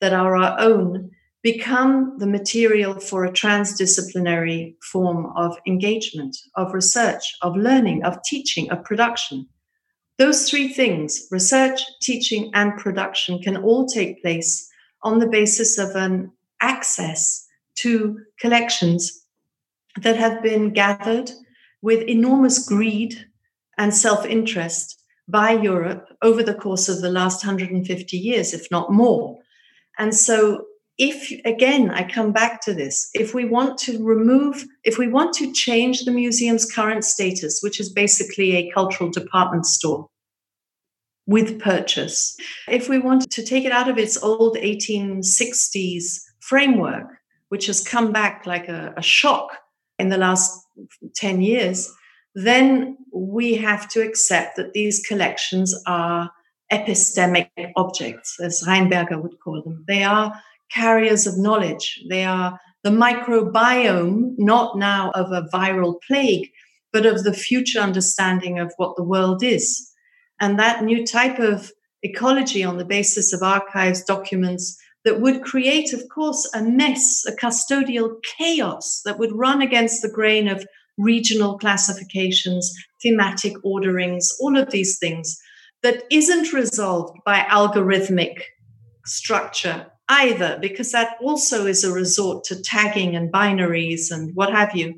[0.00, 1.10] that are our own
[1.42, 8.70] become the material for a transdisciplinary form of engagement, of research, of learning, of teaching,
[8.70, 9.46] of production.
[10.18, 14.68] Those three things, research, teaching, and production, can all take place
[15.02, 16.30] on the basis of an
[16.60, 17.46] access
[17.76, 19.24] to collections
[20.02, 21.30] that have been gathered
[21.82, 23.26] with enormous greed
[23.78, 28.92] and self interest by Europe over the course of the last 150 years, if not
[28.92, 29.38] more.
[29.98, 30.66] And so,
[30.98, 35.32] if again, I come back to this, if we want to remove, if we want
[35.34, 40.08] to change the museum's current status, which is basically a cultural department store
[41.26, 42.36] with purchase,
[42.68, 47.06] if we want to take it out of its old 1860s framework,
[47.48, 49.56] which has come back like a, a shock
[49.98, 50.66] in the last
[51.14, 51.92] 10 years,
[52.34, 56.30] then we have to accept that these collections are
[56.72, 59.84] epistemic objects, as Reinberger would call them.
[59.88, 60.32] They are
[60.70, 62.00] carriers of knowledge.
[62.08, 66.48] They are the microbiome, not now of a viral plague,
[66.92, 69.90] but of the future understanding of what the world is.
[70.40, 71.70] And that new type of
[72.02, 77.32] ecology on the basis of archives, documents, that would create, of course, a mess, a
[77.32, 80.66] custodial chaos that would run against the grain of
[80.98, 82.72] regional classifications,
[83.02, 85.40] thematic orderings, all of these things
[85.82, 88.42] that isn't resolved by algorithmic
[89.06, 94.76] structure either, because that also is a resort to tagging and binaries and what have
[94.76, 94.94] you,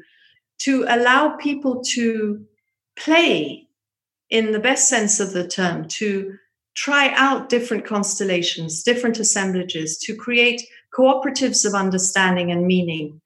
[0.58, 2.44] to allow people to
[2.96, 3.68] play
[4.30, 6.34] in the best sense of the term, to
[6.74, 10.62] try out different constellations, different assemblages, to create
[10.96, 13.20] cooperatives of understanding and meaning,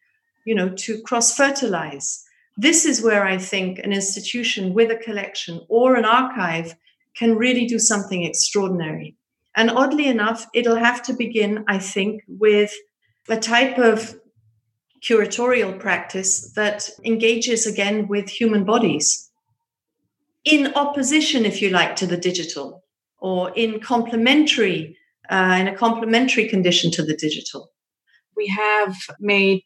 [0.45, 2.25] you know, to cross fertilize.
[2.57, 6.75] This is where I think an institution with a collection or an archive
[7.15, 9.17] can really do something extraordinary.
[9.55, 12.75] And oddly enough, it'll have to begin, I think, with
[13.29, 14.19] a type of
[15.03, 19.31] curatorial practice that engages again with human bodies
[20.45, 22.85] in opposition, if you like, to the digital
[23.19, 24.97] or in complementary
[25.29, 27.73] uh, in a complementary condition to the digital.
[28.37, 29.64] We have made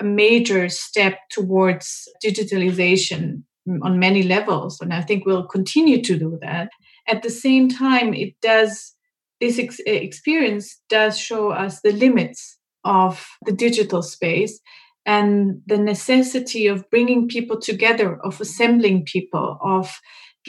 [0.00, 3.44] a major step towards digitalization
[3.82, 6.68] on many levels, and I think we'll continue to do that.
[7.08, 8.94] At the same time, it does
[9.40, 14.60] this ex- experience does show us the limits of the digital space
[15.04, 19.98] and the necessity of bringing people together, of assembling people, of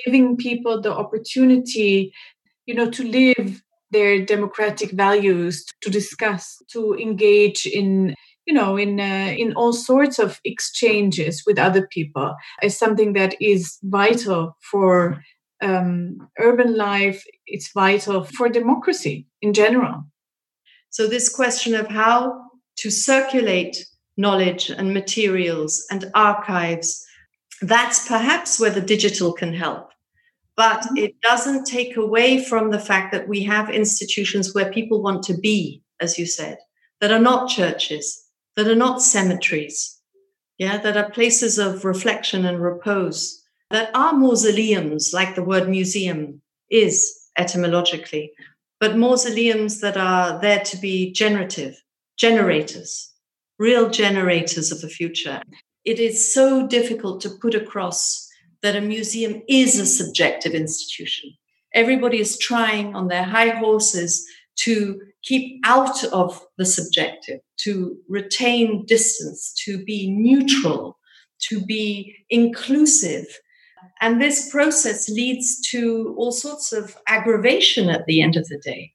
[0.05, 2.13] giving people the opportunity,
[2.65, 8.15] you know, to live their democratic values, to discuss, to engage in
[8.45, 13.35] you know in uh, in all sorts of exchanges with other people is something that
[13.41, 15.23] is vital for
[15.61, 20.03] um, urban life it's vital for democracy in general
[20.89, 22.37] so this question of how
[22.79, 23.77] to circulate
[24.17, 27.05] knowledge and materials and archives.
[27.63, 29.91] That's perhaps where the digital can help.
[30.57, 30.97] But mm-hmm.
[30.97, 35.37] it doesn't take away from the fact that we have institutions where people want to
[35.37, 36.57] be, as you said,
[36.99, 38.21] that are not churches,
[38.57, 39.97] that are not cemeteries,
[40.57, 43.41] yeah, that are places of reflection and repose,
[43.71, 48.33] that are mausoleums, like the word museum is etymologically,
[48.81, 51.81] but mausoleums that are there to be generative,
[52.17, 53.13] generators,
[53.57, 55.41] real generators of the future.
[55.85, 58.29] It is so difficult to put across
[58.61, 61.33] that a museum is a subjective institution.
[61.73, 64.25] Everybody is trying on their high horses
[64.55, 70.97] to keep out of the subjective, to retain distance, to be neutral,
[71.49, 73.25] to be inclusive.
[73.99, 78.93] And this process leads to all sorts of aggravation at the end of the day.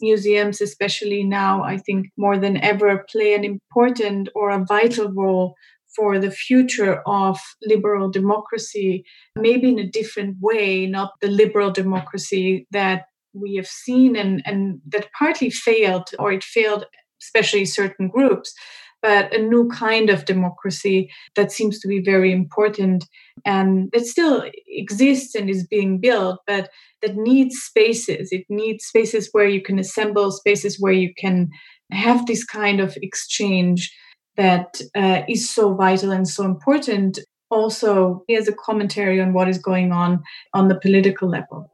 [0.00, 5.54] Museums, especially now, I think more than ever, play an important or a vital role
[5.94, 9.04] for the future of liberal democracy,
[9.36, 14.80] maybe in a different way, not the liberal democracy that we have seen and, and
[14.86, 16.84] that partly failed, or it failed,
[17.22, 18.54] especially certain groups,
[19.02, 23.04] but a new kind of democracy that seems to be very important
[23.44, 26.70] and that still exists and is being built, but
[27.02, 28.30] that needs spaces.
[28.32, 31.50] It needs spaces where you can assemble, spaces where you can
[31.92, 33.92] have this kind of exchange
[34.38, 37.18] that uh, is so vital and so important.
[37.50, 40.22] Also, as a commentary on what is going on
[40.54, 41.70] on the political level.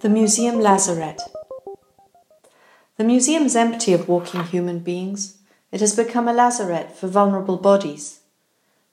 [0.00, 1.18] The Museum Lazaret.
[2.96, 5.38] The museum is empty of walking human beings.
[5.72, 8.20] It has become a lazaret for vulnerable bodies.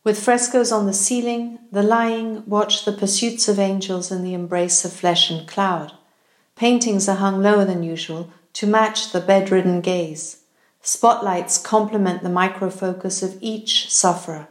[0.04, 4.84] With frescoes on the ceiling, the lying watch the pursuits of angels in the embrace
[4.86, 5.92] of flesh and cloud.
[6.56, 10.39] Paintings are hung lower than usual to match the bedridden gaze.
[10.92, 14.48] Spotlights complement the microfocus of each sufferer.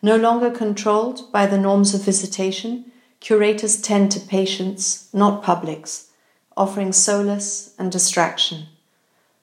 [0.00, 6.10] No longer controlled by the norms of visitation, curators tend to patients, not publics,
[6.56, 8.68] offering solace and distraction.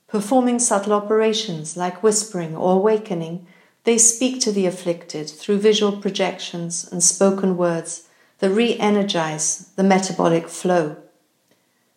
[0.08, 3.46] Performing subtle operations like whispering or awakening,
[3.84, 9.84] they speak to the afflicted through visual projections and spoken words that re energize the
[9.84, 10.96] metabolic flow.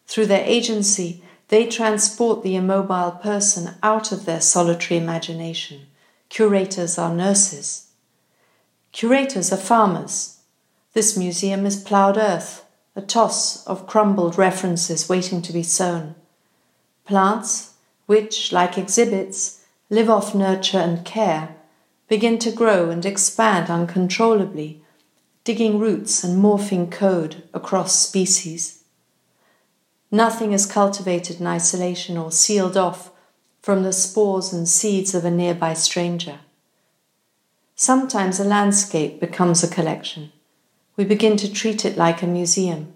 [0.09, 1.23] Through their agency,
[1.53, 5.83] they transport the immobile person out of their solitary imagination.
[6.31, 7.89] Curators are nurses.
[8.91, 10.39] Curators are farmers.
[10.95, 12.65] This museum is ploughed earth,
[12.97, 16.15] a toss of crumbled references waiting to be sown.
[17.05, 17.75] Plants,
[18.07, 21.55] which, like exhibits, live off nurture and care,
[22.09, 24.83] begin to grow and expand uncontrollably,
[25.45, 28.82] digging roots and morphing code across species.
[30.15, 33.11] Nothing is cultivated in isolation or sealed off
[33.63, 36.41] from the spores and seeds of a nearby stranger.
[37.75, 40.31] Sometimes a landscape becomes a collection.
[40.99, 42.93] We begin to treat it like a museum.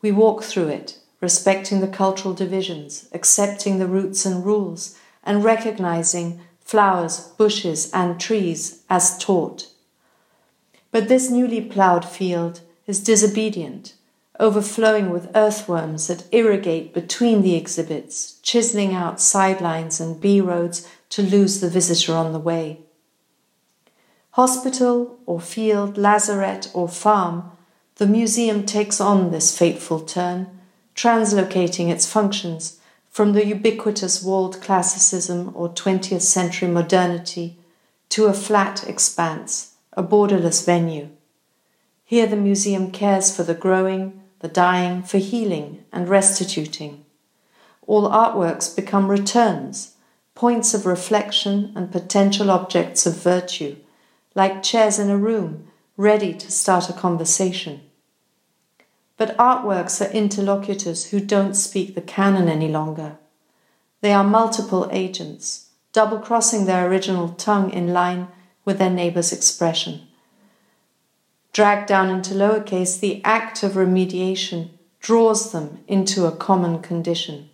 [0.00, 6.40] We walk through it, respecting the cultural divisions, accepting the roots and rules, and recognizing
[6.60, 9.66] flowers, bushes, and trees as taught.
[10.92, 13.94] But this newly ploughed field is disobedient
[14.40, 21.22] overflowing with earthworms that irrigate between the exhibits, chiseling out sidelines and B roads to
[21.22, 22.80] lose the visitor on the way.
[24.32, 27.50] Hospital or field, lazaret or farm,
[27.96, 30.46] the museum takes on this fateful turn,
[30.94, 32.78] translocating its functions
[33.10, 37.56] from the ubiquitous walled classicism or 20th century modernity
[38.08, 41.08] to a flat expanse, a borderless venue.
[42.04, 47.04] Here the museum cares for the growing, the dying for healing and restituting.
[47.86, 49.94] All artworks become returns,
[50.34, 53.76] points of reflection and potential objects of virtue,
[54.34, 55.66] like chairs in a room
[55.96, 57.80] ready to start a conversation.
[59.16, 63.18] But artworks are interlocutors who don't speak the canon any longer.
[64.00, 68.28] They are multiple agents, double crossing their original tongue in line
[68.64, 70.07] with their neighbor's expression
[71.52, 77.50] dragged down into lowercase, the act of remediation draws them into a common condition.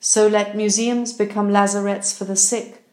[0.00, 2.84] So let museums become lazarets for the sick,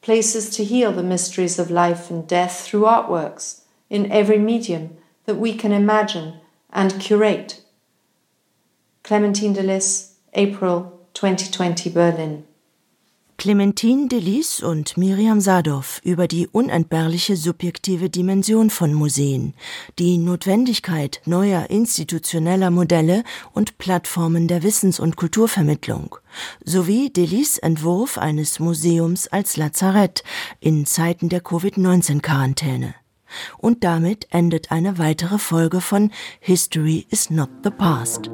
[0.00, 4.96] places to heal the mysteries of life and death through artworks in every medium
[5.26, 6.40] that we can imagine
[6.70, 7.62] and curate.
[9.02, 12.47] Clementine de Lis, April 2020, Berlin.
[13.40, 19.54] Clementine Delis und Miriam Sadov über die unentbehrliche subjektive Dimension von Museen,
[20.00, 26.16] die Notwendigkeit neuer institutioneller Modelle und Plattformen der Wissens- und Kulturvermittlung
[26.64, 30.24] sowie Delis Entwurf eines Museums als Lazarett
[30.58, 32.96] in Zeiten der Covid-19-Quarantäne.
[33.56, 36.10] Und damit endet eine weitere Folge von
[36.40, 38.28] History is not the past.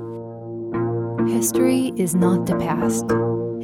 [1.27, 3.05] History is not the past.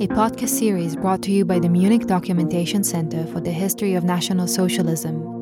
[0.00, 4.02] A podcast series brought to you by the Munich Documentation Center for the History of
[4.02, 5.39] National Socialism